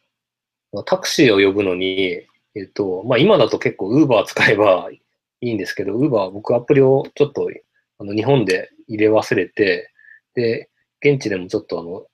[0.85, 2.23] タクシーを呼ぶのに、
[2.55, 4.91] えっと、まあ今だと結構 Uber 使えば
[5.43, 7.49] いいんですけど、Uber 僕アプリをちょっと
[7.99, 9.91] あの日本で入れ忘れて、
[10.35, 10.71] で、
[11.05, 12.07] 現地でもちょっとあの、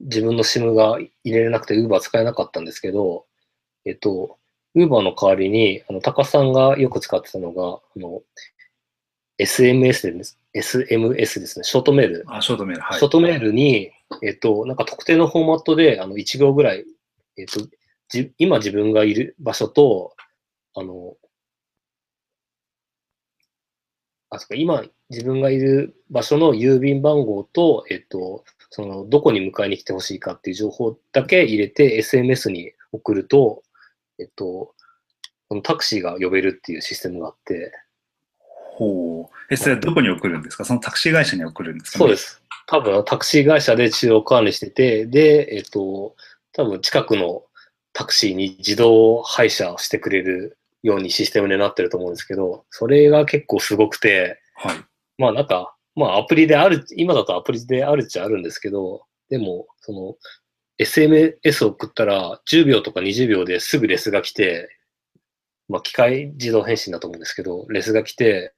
[0.00, 3.26] 自分の SIM が入れれなくて Uber 使えなかったんですけど、
[3.84, 4.38] えっと、
[4.74, 8.22] Uber の代わりに、あの、高さんがよく使ってたのが、あの、
[9.38, 10.38] SMS です。
[10.54, 11.64] SMS ですね。
[11.64, 12.24] ショートメール。
[12.28, 12.98] あ、ショートメール、はい。
[12.98, 13.90] ショートメールに、
[14.22, 16.84] えっと、なんか特定のフォーマットで、あの、1行ぐらい、
[17.36, 17.60] えっと、
[18.08, 20.14] じ今自分がいる場所と、
[20.74, 21.16] あの、
[24.30, 33.62] あ、そっか、今自分がいる場所の郵便番号と、えっと、その、どこに迎えに来てほしいかっていう情報だけ入れて SMS に送ると、
[34.18, 34.74] えっと、
[35.48, 37.72] そのタクシーが呼べるっていうシステムがあって、
[38.38, 39.34] ほう。
[39.50, 40.64] え、それはどこに送るんですか？
[40.64, 42.16] そのタクシー会社に送るんですか、そうで。
[42.16, 42.42] す。
[42.66, 46.16] 多分タクシー会社で中央管理してて、で、えっと、
[46.52, 47.44] 多分近くの
[47.92, 54.76] タクシーに自動配車をしてくれるようにシステムになってると思うんですけど、それが結構すごくて、はい。
[55.16, 60.14] まあなんか、まあアプリである、今だとアプリであるっちゃあるんですけど、でも、その、
[60.78, 64.68] SMS を送ったら10秒とか20秒ですぐレスが来て、
[65.68, 68.54] まあ機械自動返信だと思うんですけど、レスが来て、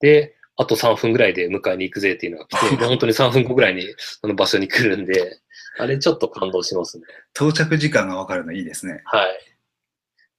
[0.00, 5.40] で、あと3分ぐらいで迎えに行くぜっていうのが来て、 で本当に3分後ぐらいにその場所に来るんで、
[5.78, 7.04] あれちょっと感動しますね。
[7.34, 9.02] 到着時間がわかるのいいですね。
[9.06, 9.40] はい。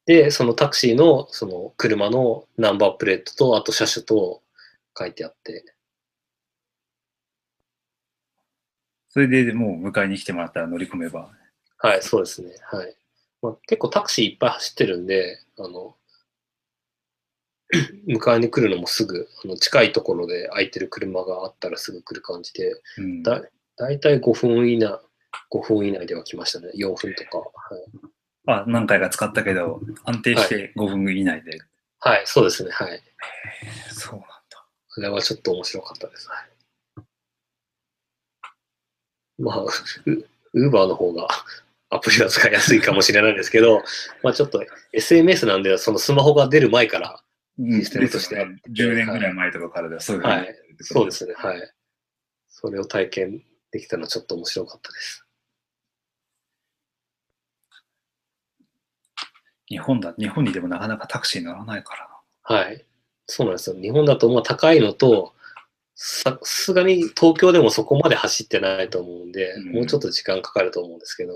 [0.05, 4.41] で、そのタクシーの、その車のナンバープレートと、あと車種と
[4.97, 5.66] 書いてあって、
[9.16, 11.30] それでもう迎えに来てもらったら乗り込めば。
[11.78, 12.49] はい、そうですね。
[12.70, 12.93] はい。
[13.41, 15.95] まあ、結構タクシーいっぱい走ってるんで、あの、
[18.09, 23.24] 迎えに来るのもすぐ、あの近いところで空いてる車があったらすぐ来る感じで、うん。
[23.24, 23.41] だ
[23.78, 24.99] だいたい5分以内、
[25.49, 26.72] 5分以内では来ましたね。
[26.76, 27.38] 4分とか。
[27.38, 31.61] はい、あ、何回か使ったけど、安定して5分以内で。
[31.99, 32.72] はい、そうですね。
[32.72, 33.01] はい。
[33.93, 34.36] そうなんだ。
[34.97, 36.28] あれはちょっと面白かったです。
[36.28, 36.55] はい、
[39.38, 39.64] まあ、
[40.54, 41.28] ウーバーの方が
[41.90, 43.84] アプリは使いやすいかもしれないですけど、
[44.24, 47.22] まあちょっと SMS なんで、そのスマホが出る前から、
[47.58, 51.34] うんシステムとしてですよね10年ぐらい前とかからではそういうふうにはいそうですね。
[51.38, 51.72] はい。
[52.50, 55.26] それを体験できたのはちょっと面白かったです。
[59.68, 62.62] 日本だ、日本にでもなかなかタクシー乗らないからな。
[62.62, 62.86] はい。
[63.26, 63.76] そうなんですよ。
[63.76, 65.34] 日本だとまあ高いのと、
[65.96, 71.34] さすがに東京でもそこまで走ってないと思うんで、うんもうちょっと時間かかると思うんですけど、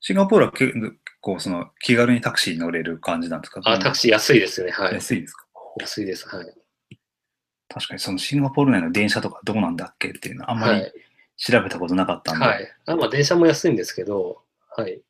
[0.00, 0.72] シンガポールは結
[1.20, 3.60] 構その気軽にタクシーに乗れる感じなんですか？
[3.64, 4.70] あ、タクシー安いですね。
[4.70, 4.94] はい。
[4.94, 5.46] 安いですか？
[5.78, 6.28] 安いです。
[6.28, 6.46] はい。
[7.68, 10.92] 確かにそのシンガポール内の電車とかどうなんだっけっていうのはあんまりはい。
[11.36, 12.46] 調べたことなかったんで。
[12.46, 12.66] はい。
[12.86, 14.42] あまあ電車も安いんですけど、
[14.74, 15.02] はい。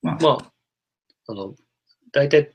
[0.00, 0.52] まあ、まあ、
[1.26, 1.54] あの、
[2.12, 2.52] 大体、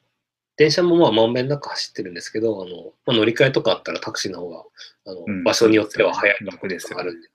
[0.57, 4.63] 電車もまあまんべんなく走ってるんですけど、あの、まあ、乗り換えとかあったらタクシーの方が、
[5.05, 7.27] あの、うん場所によっては早い楽ですよあるんで。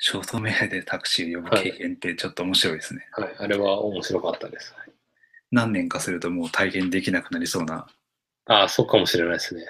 [0.00, 3.06] ショートメールでタクシーを呼ぶ経験ってちょっと面白いですね。
[3.12, 3.34] はい。
[3.36, 4.72] あれは面白かったです。
[4.76, 4.88] はい
[5.50, 7.86] 何年かするともう体験できなくなりそうな、
[8.46, 9.64] ああ、そうかもしれないですね。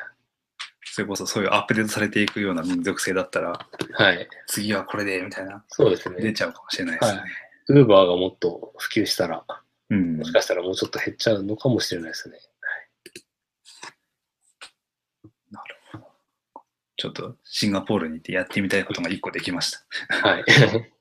[0.84, 4.28] それこそそういうアップデートされていくような民族性だったら、はい。
[4.46, 6.16] 次はこれでみたいな、そうですね。
[6.20, 7.20] 出ちゃうかもしれないですね。
[7.20, 7.30] はい
[7.68, 9.44] ウーバーがもっと普及したら、
[9.90, 12.38] うんもしかしたらもうちょっと減っちゃうのかもしれないですね。
[16.96, 20.28] ちょっとシンガポールに行ってやってみたいことが一個できました。
[20.28, 20.44] はい。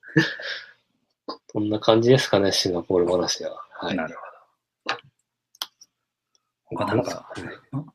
[1.47, 3.59] こんな感じですかね、シンガポール話は。
[3.72, 3.95] はい。
[3.95, 4.97] なるほど。
[6.65, 7.32] 他なんか、
[7.72, 7.86] は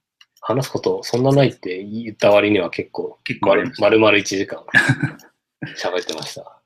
[0.41, 4.64] 話すことそんなないって言った割には結構、結構ました丸々1時間
[5.79, 6.62] 喋ってました。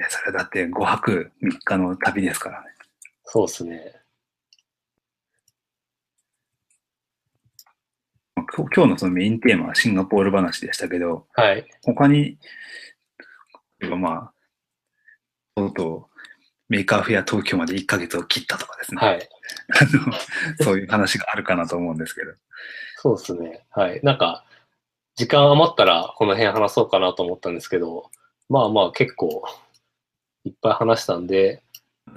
[0.00, 2.68] いや、それだって5泊3日の旅ですからね。
[3.22, 3.92] そうですね。
[8.34, 11.66] まあ今日のそのメインテーマはシンガポール話でしたけど、はい。
[11.84, 12.38] 他に、
[13.98, 14.32] まあ、
[15.54, 16.10] とうとう
[16.70, 19.06] メーカーフェア東京まで1ヶ月を切ったとかですね。
[19.06, 19.28] はい。
[20.64, 22.32] そういう話があるかなと思うんですけど。
[22.96, 23.66] そうですね。
[23.68, 24.00] はい。
[24.02, 24.46] なんか、
[25.16, 28.10] 時間余ったらこの辺話そうかなと思ったんですけど、
[28.48, 29.44] まあまあ結構
[30.44, 31.62] いっぱい話したんで、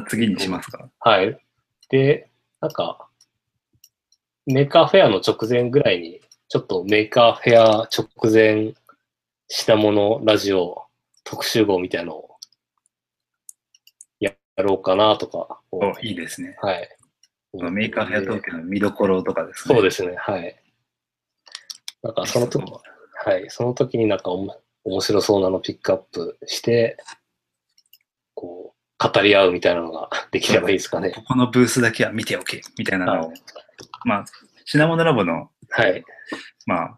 [0.08, 0.90] 次にしますか。
[1.00, 1.38] はい。
[1.90, 2.30] で、
[2.62, 3.08] なんか、
[4.46, 8.74] メーカーフェアの直前ぐらいに、ちょっとメーカーフェア直前
[9.48, 10.84] 品モノラジオ
[11.24, 12.38] 特集号みたいのを
[14.20, 15.62] やろうかなとか。
[15.72, 16.58] おいいですね。
[16.62, 16.90] はい。
[17.54, 19.76] メーカーフェア東京の見どころとかですね。
[19.76, 20.56] そうですね、はい。
[22.02, 22.72] なんかその時、
[23.26, 26.98] はい、その時になんかおも面白そうなのピックアップして、
[29.00, 31.12] 語り合うみたいなのが できればいいですかね。
[31.12, 33.06] ここのブースだけは見ておけ、みたいな。
[33.06, 33.42] のを、はい。
[34.06, 34.26] まあ、
[34.66, 36.04] 品モノラボの、はい、
[36.66, 36.98] まあ、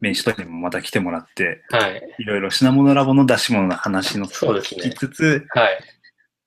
[0.00, 4.82] メインシュトにもまた来てもらって、はい、いろいろ品モノラボの出し物の話のそうですね。
[4.84, 5.78] 聞きつつ、はい、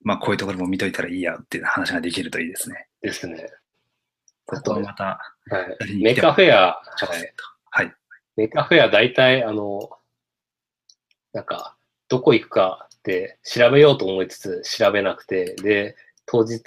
[0.02, 2.88] まあ、こういうところも見といたらいいやっていう話ができるといいですね。
[3.02, 3.46] ですね。
[4.46, 6.82] そこはまた、はい、メーカーフェア、は
[7.16, 7.34] い、
[7.70, 7.94] はい。
[8.36, 9.90] メーカーフェア大体、あの、
[11.32, 11.76] なんか、
[12.08, 15.96] どこ行くかって調べようと思いつつ調べなくて、で、
[16.26, 16.60] 当日、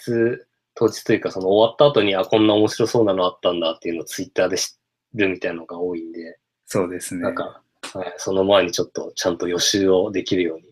[0.75, 4.75] 当日というか、その終わった後に、あ、こんな面白そうなのあったんだっていうのをツイッターで知
[5.13, 7.35] るみたいなのが多いんで、そうですねなん。
[7.35, 7.61] か、
[7.93, 10.65] はい、その前にちょっとちゃんと予習をできるように。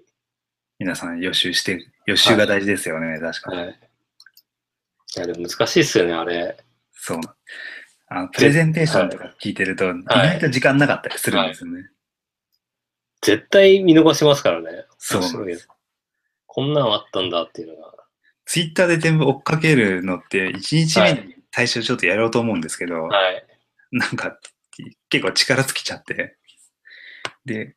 [0.80, 3.58] 皆さん予習して、予習が大事ですよね、確かに。
[3.58, 3.80] はい。
[5.16, 6.58] いや、でも難しいっすよね、あれ。
[6.94, 7.36] そうな。
[8.08, 11.90] あのプレゼンテーションとか聞いてると、意外と時間なかったりするんですよね。
[13.22, 14.86] 絶対見逃しますからね。
[14.98, 15.68] そうです。
[16.48, 17.94] こんなんあったんだっていうのが。
[18.46, 23.46] ツイッターで全部追っかけるのって、1日目に最初ちょっとやろうと思うんですけど、はい。
[23.92, 24.38] なんか
[25.10, 26.38] 結構力尽きちゃって、
[27.46, 27.76] で、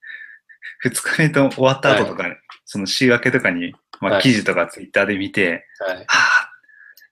[0.84, 2.24] 2日目と終わった後とか、
[2.64, 5.97] その週明けとかに、まあ、はい記事とかツイッターで見て、はい。
[5.99, 6.51] ああ、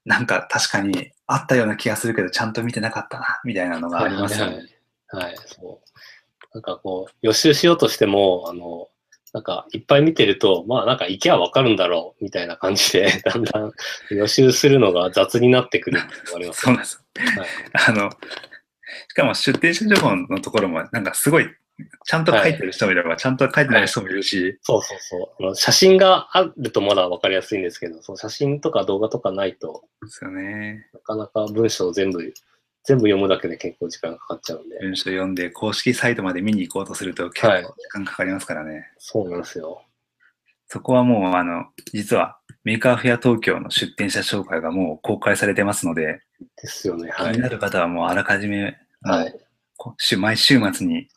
[0.05, 4.55] なんか確かにあったような気がするけど、ちゃんと見てなかったな、みたいなのがありますよね。
[5.07, 5.89] はい、はいはい、そう。
[6.53, 8.89] なんかこう、予習しようとしても、あの、
[9.33, 13.71] なんかいっぱい見てると、まあなんか行けばわかるんだろう、みたいな感じで、 だんだん
[14.11, 17.03] 予習するのが雑になってくるっていうのがありますそうなんです。
[17.15, 17.47] はい。
[17.87, 18.11] あの、
[19.09, 21.47] しかも出店者情報のところも、なんかすごい、
[22.05, 25.43] ちゃんと書いてる人もいれば、ちゃんと書いてない人もいるし、そうそうそう。
[25.43, 30.87] あの写真があるとまだわかりやすいんですけど、その写真とか動画とかないと、ですよね。
[30.93, 32.33] なかなか文章を全部、
[32.83, 34.77] 全部読むだけで結構時間かかっちゃうんで。
[34.81, 38.87] 文章読んで、公式サイトまで見に行こうとすると結構時間かかりますからね。
[38.97, 39.83] そうなんですよ。
[40.67, 46.21] そこはもう、あの、実は、メーカーフェア東京の出店者紹介がもう公開されてますので、
[46.61, 47.11] ですよね。
[47.15, 47.33] 気はい。
[47.33, 49.39] になる方はもうあらかじめ、はい。
[50.17, 51.09] 毎週末に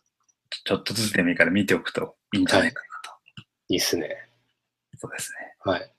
[0.64, 3.46] ちょっとずつでもいいから見ておくといいんじゃないかなと。
[3.68, 4.16] いいっすね。
[4.98, 5.54] そうですね。
[5.72, 5.90] はい。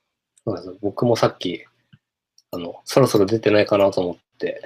[0.44, 1.64] そうなんですよ僕もさっき、
[2.52, 4.62] あの、そろそろ出てないかなと思って、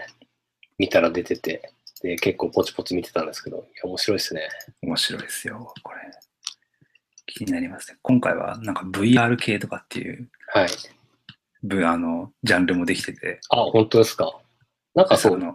[0.83, 1.72] 見たら出てて、
[2.03, 4.49] で、結構ポチポチ見てたんですけど、いや、面白いですね。
[4.83, 5.99] 面白いですよ、これ。
[7.26, 7.99] 気になりますね。
[8.03, 10.68] 今回はなんか VR 系とかっていう、はい。
[11.62, 14.37] ぶあの、ジャンルもできてて、あ、本当ですか。
[14.97, 15.55] なんかそう、あの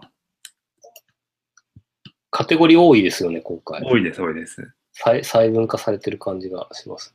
[2.30, 3.82] カテゴリー多いですよね、今回。
[3.82, 4.66] 多いです、多いです。
[4.94, 7.14] 細細分化されてる感じがします。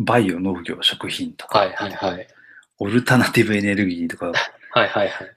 [0.00, 2.26] バイオ、農業、食品とか、はいはいはい。
[2.80, 4.32] オルタナティブエネルギーとか、
[4.72, 5.35] はいはいはい。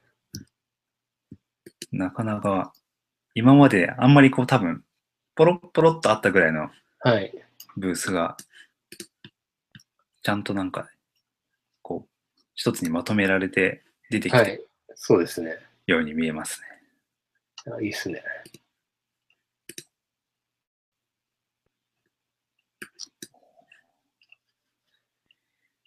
[1.91, 2.73] なかなか、
[3.33, 4.83] 今まであんまりこう多分、
[5.35, 6.69] ポロッポロっとあったぐらいの
[6.99, 7.33] はい。
[7.77, 8.35] ブースが、
[10.21, 10.89] ちゃんとなんか、
[11.81, 12.09] こう、
[12.55, 14.59] 一つにまとめられて出てきてはい。
[14.95, 15.57] そうですね。
[15.89, 16.67] るように見えますね。
[17.73, 18.23] あいいですね。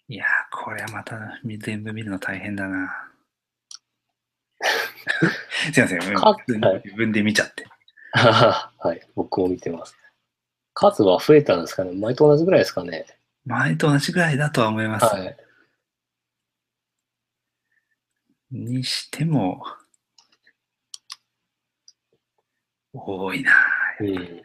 [0.09, 3.12] いやー、これはまたみ全部見るの大変だな。
[5.71, 5.99] すいません、
[6.83, 7.65] 自分で見ちゃって。
[8.13, 9.01] はい。
[9.15, 9.97] 僕も見てます。
[10.73, 13.05] 数は増えたんですかね前と同じぐらいですかね
[13.45, 15.05] 前と同じぐらいだとは思います。
[15.05, 15.37] はい。
[18.51, 19.63] にしても、
[22.93, 23.51] 多いな。
[23.99, 24.43] うん。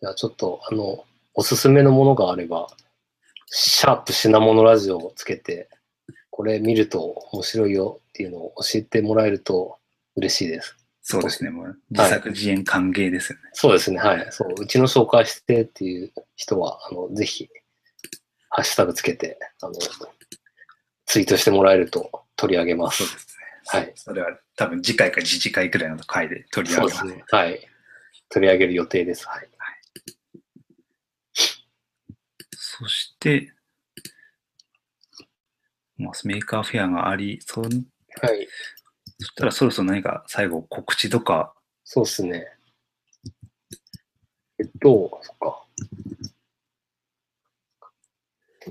[0.00, 2.68] じゃあちょっと、あの、おすすめのものがあれば、
[3.46, 5.68] シャープ品物ラジオをつけて、
[6.32, 7.02] これ見ると
[7.32, 9.76] 面白いよっていうのを教えてもらえると
[10.16, 10.74] 嬉しいです。
[11.02, 11.50] そうですね。
[11.50, 13.50] もう自作自演歓迎ですよね。
[13.52, 13.98] そうですね。
[13.98, 14.26] はい。
[14.30, 14.54] そう。
[14.58, 17.50] うちの紹介してっていう人は、あの、ぜひ、
[18.48, 19.74] ハッシュタグつけて、あの、
[21.04, 23.04] ツイートしてもらえると取り上げます。
[23.04, 23.80] そうですね。
[23.80, 23.92] はい。
[23.94, 26.96] それは多分次回か次次回くらいの回で取り上げます。
[26.96, 27.24] そうですね。
[27.28, 27.68] はい。
[28.30, 29.28] 取り上げる予定です。
[29.28, 29.48] はい。
[32.52, 33.52] そして、
[36.02, 38.48] まあ、メーカーフェアがあり、そんはい。
[39.18, 42.46] そしたらそろそろ何か最後告知とか、そうですね。
[44.58, 45.66] えっと、そっか。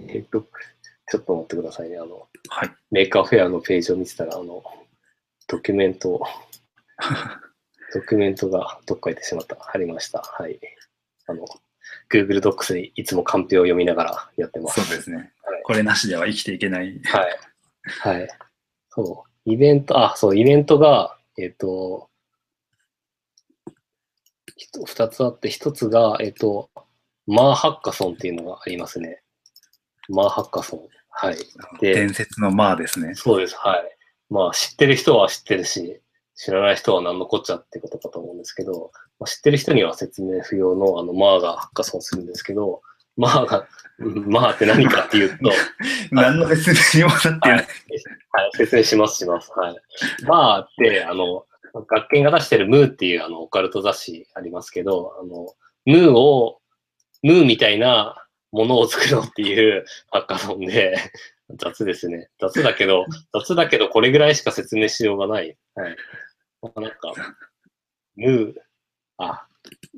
[0.07, 0.47] えっと、
[1.09, 1.97] ちょっと待ってくださいね。
[1.97, 2.71] あの、はい。
[2.91, 4.63] メーカーフェアのページを見てたら、あの、
[5.47, 6.21] ドキュメント、
[7.93, 9.57] ドキュメントがどっか行ってしまった。
[9.73, 10.21] ありました。
[10.21, 10.59] はい。
[11.27, 11.45] あの、
[12.09, 14.81] Google Docs にいつもカンペを読みながらやってます。
[14.81, 15.33] そうですね。
[15.51, 16.99] はいこれなしでは生きていけない。
[17.03, 17.39] はい。
[17.83, 18.27] はい。
[18.89, 19.49] そう。
[19.51, 22.09] イベント、あ、そう、イベントが、えっ、と、
[24.55, 26.69] ひと二つあって、一つが、えっ、と、
[27.25, 29.21] マーハッカソンっていうのがありますね。
[30.09, 30.79] マーハッカソン。
[31.09, 31.37] はい。
[31.79, 33.15] で伝説のまあですね。
[33.15, 33.55] そうです。
[33.55, 33.97] はい。
[34.29, 36.01] まあ、知ってる人は知ってるし、
[36.35, 42.81] 知らない人は何のこっちゃってことかと思うんですけど、まあ、知ってる人には説明不要の、あの、マーがハッカソンするんですけど、
[43.17, 43.67] マーが、
[43.99, 45.51] うんマーって何かっていうと、
[46.11, 47.57] 何の説明にもなってない。
[47.57, 47.67] はい、
[48.53, 49.51] 説明します、します。
[49.51, 49.75] はい。
[50.25, 55.53] マーって、あの、学研が出してるムーっていうあのオカルト雑誌ありますけど、あの、
[55.85, 56.59] ムーを、
[57.21, 60.97] ムーみたいなものを作ろうっていうハッカソンで、
[61.57, 62.29] 雑ですね。
[62.39, 65.57] 雑だけど、雑だけどこれぐらいしか説明しようがない。
[65.75, 65.95] はい。
[66.61, 67.13] まあなんか、
[68.15, 68.53] ムー、
[69.17, 69.47] あ、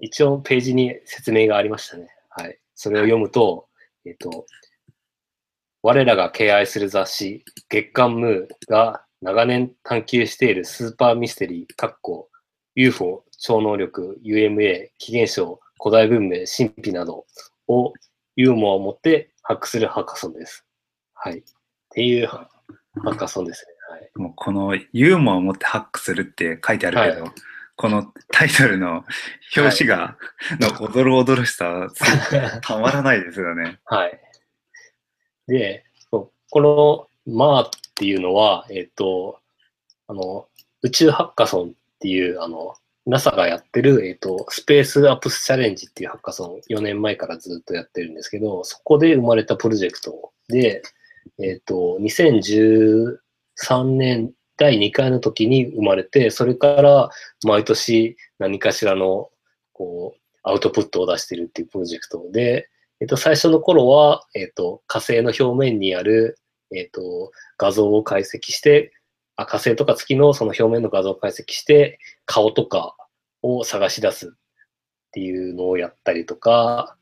[0.01, 2.07] 一応ページに説明がありましたね。
[2.29, 2.59] はい。
[2.83, 3.69] それを読むと、
[4.05, 4.45] えっと、
[5.83, 12.27] 我らが敬愛する雑誌、月刊ムーが長年探求しているスーパーミステリー、かっこ
[12.75, 17.25] UFO、超能力、UMA、起源象、古代文明、神秘など
[17.69, 17.93] を
[18.35, 20.65] ユーモアを持って発掘するハッカソンです。
[21.13, 21.39] はい。
[21.39, 21.43] っ
[21.89, 22.49] ていうハ
[22.97, 23.97] ッカソンですね。
[23.97, 24.11] はい。
[24.15, 27.31] もうこのユーモアを持ってハックするって書いてあるけど、
[27.75, 29.03] このタイトルの
[29.55, 30.17] 表紙が、
[30.59, 31.87] のおどろおどろしさ
[32.61, 33.79] たまらないですよね。
[33.85, 34.19] はい。
[35.47, 39.39] で、このマーっていうのは、えっ、と、
[40.07, 40.47] あの、
[40.83, 50.83] 宇宙ハッカソンっていう、あの、NASA がやってる、えっ、と、スペースアップスチャレンジっていうハッカソン、4年前からずっとやってるんですけど、そこで生まれたプロジェクトで、
[51.41, 53.17] えっ、と、2013
[53.83, 57.09] 年第2回の時に生まれて、それから
[57.43, 59.29] 毎年何かしらの、
[59.73, 62.29] こう、アウトプットを出してるっていうプロジェクト。
[62.31, 66.37] で、えっと、最初の頃は、えっと、火星の表面にある、
[66.75, 68.93] えっと、画像を解析して、
[69.35, 72.95] あ火星とか月のその表面の画像を解析して、顔とか
[73.41, 74.29] を探し出すっ
[75.11, 76.97] ていうのをやったりとか、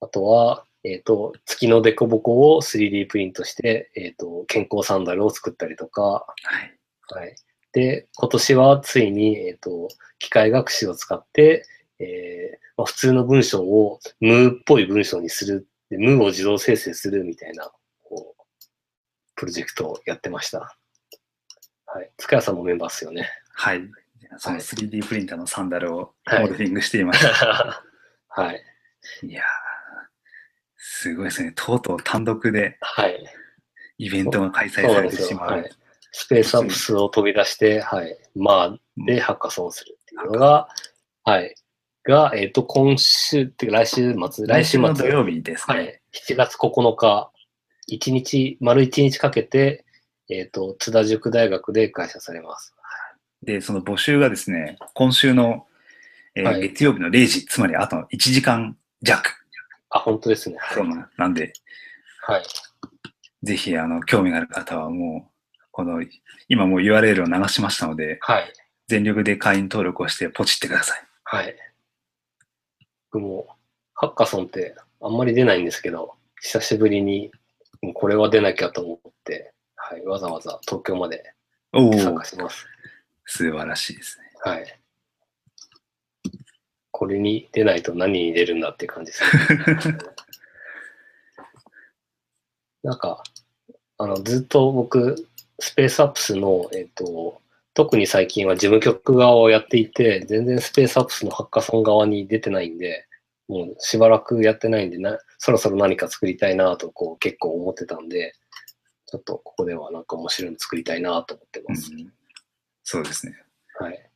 [0.00, 6.26] あとは、えっと、月の凸凹を 3D プリントして、えっと、健康サンダルを作ったりとか、は
[6.60, 7.20] い。
[7.20, 7.34] はい。
[7.72, 11.64] で、今年はついに、えっ、と、機械学習を使って、
[11.98, 17.70] えーまあ、普通の文章をムーっぽい文章にする、でムーを自動生成するみたいな、
[18.08, 18.42] こう、
[19.34, 20.76] プロジェクトをやってました。
[21.86, 22.10] はい。
[22.16, 23.28] 塚谷さんもメンバーっすよね。
[23.52, 23.82] はい。
[24.38, 27.82] そのはい 3D プリンターのサンダルをはいモデリングしていました。
[28.28, 28.62] はい。
[29.22, 29.44] い、やー、
[30.82, 31.52] すごいですね。
[31.54, 33.24] とうとう単独ではい。
[33.98, 35.10] イベントが開催され。
[35.10, 35.50] てしまう。
[35.50, 35.70] はい。
[36.12, 38.16] スペースアップスを飛び出して、はい。
[38.34, 40.68] まあ、で、ハッカソンをするっていうのが、
[41.24, 41.54] はい。
[42.04, 45.76] が、えっ、と、今週、っていうか来週末、来週の末土曜日ですね。
[45.76, 46.00] はい。
[46.14, 47.30] 7月9日、
[47.92, 49.84] 1日、丸1日かけて、
[50.30, 52.74] えっ、と、津田塾大学で開催されます。
[53.42, 55.66] で、その募集がですね、今週の、
[56.34, 59.39] えーはい月曜日の0時、つまりあと1時間弱。
[59.90, 60.56] あ、本当ですね。
[60.58, 61.52] はいそうななんで、
[62.22, 62.42] はい。
[63.42, 66.04] ぜひ、あの、興味がある方はもう、この、
[66.48, 68.52] 今もう URL を流しましたので、はい。
[68.88, 71.02] 全力で会員登録をしてポチってください。
[71.24, 71.56] はい。
[73.12, 73.48] 僕も、
[73.94, 77.30] ハッカソンってあんまり出ないんですけど、久しぶりに、
[77.82, 80.04] もうこれは出なきゃと思って、はい。
[80.04, 81.34] わざわざ東京まで
[81.72, 82.66] 参加、します。
[83.26, 84.30] 素晴らしいですね。
[84.42, 84.79] はい。
[87.00, 89.96] これに出ないと何に出るんだって感じですね。
[92.84, 93.22] なんか、
[93.96, 95.16] あの、ずっと僕、
[95.58, 97.40] スペースアップスの、えっ、と、
[97.72, 103.06] 特に最近は事務局側をやっていて、全然スペースアップスのハッカソン側に出てないんで、
[103.48, 108.34] もうしばらくやってないんでな、そろそろ何か作りたいなとこう結構思ってたんで、
[109.06, 111.90] ちょっとここではなんか面白いの作りたいなと思ってます。
[111.94, 112.12] うん
[112.82, 113.34] そうですね。
[113.78, 114.09] はい。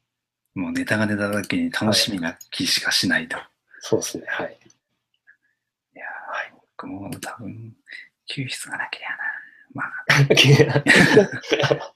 [0.55, 3.39] もうネタが出ただけに楽しみな気しかしないと。
[3.81, 4.25] そうですね。
[4.29, 4.59] はい。
[5.97, 7.75] いやー、僕も多分、
[8.27, 9.17] 救出がなきゃな。
[9.75, 9.91] まあ、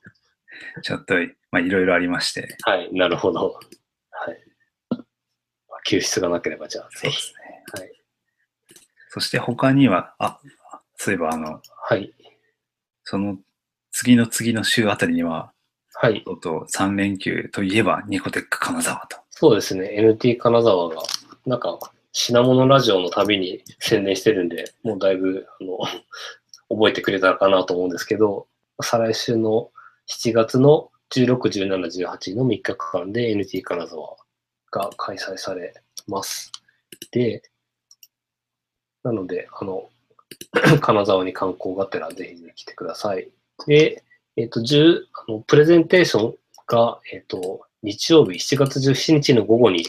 [0.82, 1.14] ちょっと、
[1.50, 2.56] まあ、いろいろありまして。
[2.62, 2.92] はい。
[2.92, 3.58] なるほど。
[4.10, 4.38] はい。
[4.90, 5.04] まあ
[5.84, 7.32] 救出がなければ、じゃあ、ぜひ。
[7.34, 7.64] ね。
[7.72, 7.92] はい。
[9.10, 10.40] そして他には、あ、
[10.96, 12.12] そういえば、あの、はい。
[13.04, 13.38] その
[13.92, 15.52] 次の次の週あたりには、
[16.00, 16.22] はい。
[16.22, 19.16] とうとう3連休といえば、ニコテック金沢と。
[19.30, 19.96] そうですね。
[19.98, 21.02] NT 金沢が、
[21.44, 21.76] なんか、
[22.12, 25.78] 品物ラジオのたびに宣伝してるんで、もうだいぶ、あの、
[26.70, 28.46] 覚えてくれたかなと思うんですけど、
[28.80, 29.72] 再来週の
[30.06, 31.36] 7月の16、
[31.66, 34.16] 17、18の3日間で NT 金沢
[34.70, 35.74] が開催され
[36.06, 36.52] ます。
[37.10, 37.42] で、
[39.02, 39.90] なので、あの、
[40.80, 43.28] 金沢に観光がてらぜひ来てください。
[43.66, 44.04] で、
[44.38, 46.34] えっ、と、10、あの、プレゼンテーション
[46.68, 49.84] が、えっ、と、日曜日7月17日の午後に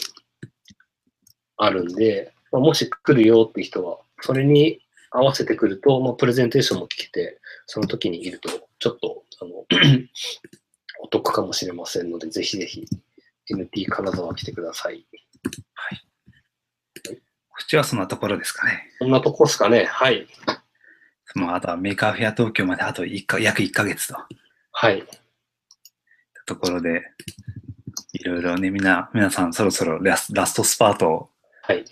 [1.56, 4.80] あるんで、まあ、もし来るよって人は、それに
[5.12, 9.52] 合わせてくると、まあ、プレゼンテーションも聞けて、その時にいると、ちょっと、あの、
[11.04, 12.88] お得かもしれませんので、ぜひぜひ、
[13.52, 15.06] NT 金沢来てください。
[17.06, 17.14] こ
[17.64, 18.90] っちはそんなところですかね。
[19.00, 19.86] こんなとこですかね。
[19.86, 20.28] はい。
[21.36, 24.16] もうあとはメーカーフェア東京まであと1か約1ヶ月と。
[24.72, 25.04] はい。
[26.46, 27.04] ところで、
[28.14, 31.30] いろいろね、みんな、皆さんそろそろラスラストスパートを、
[31.64, 31.86] はい。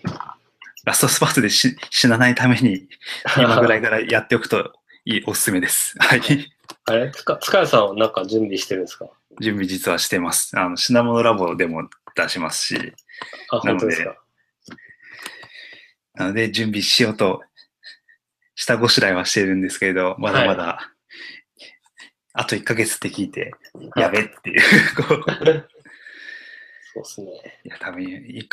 [0.85, 2.87] ラストスパートでし死なないために、
[3.37, 4.73] 今ぐらいからやっておくと
[5.05, 5.95] いい、おすすめです。
[5.99, 6.21] はい。
[6.85, 7.11] あれ？
[7.11, 9.07] つか、塚谷さんはなんか準備してるんですか？
[9.39, 10.57] 準備実はしてます。
[10.57, 12.93] あの、品モノラボでも出しますし、
[13.51, 14.15] あ、なので本当ですか？
[16.15, 17.43] なので準備しようと、
[18.57, 20.91] 下ごしらえはしてるんですけれど、まだまだ、
[22.33, 23.53] あと1ヶ月って聞いて、
[23.95, 24.61] やべっていう、
[24.97, 25.69] こう、
[26.91, 27.61] そうですね。
[27.65, 28.03] いや、多分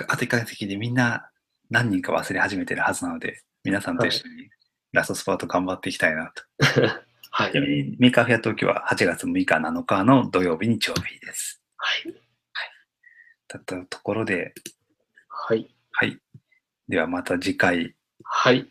[0.08, 1.30] あと1ヶ月聞いてみんな
[1.70, 4.50] 何人か忘れ始めてるはずなので、皆さんと一緒に
[4.92, 6.42] ラストスパート頑張っていきたいなと。
[7.36, 7.52] はい
[7.98, 11.60] メーカーフェア東京は8月6日、7日の土曜日、日曜日です。
[11.76, 12.14] はい。
[13.48, 14.54] だったところで、
[15.28, 15.74] はい。
[15.92, 16.20] はい。
[16.88, 18.70] ではまた次回、はい。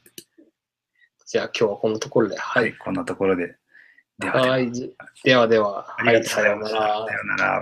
[1.34, 2.38] じゃあ今日はこんなところで。
[2.38, 2.78] ははい、い。
[2.78, 3.56] こんなところで。
[4.20, 4.72] ではでは、はい。
[4.72, 5.96] じではでは。
[5.98, 6.80] ありがとうごさようなざいました。
[6.80, 7.12] らさ。
[7.12, 7.60] ようなら。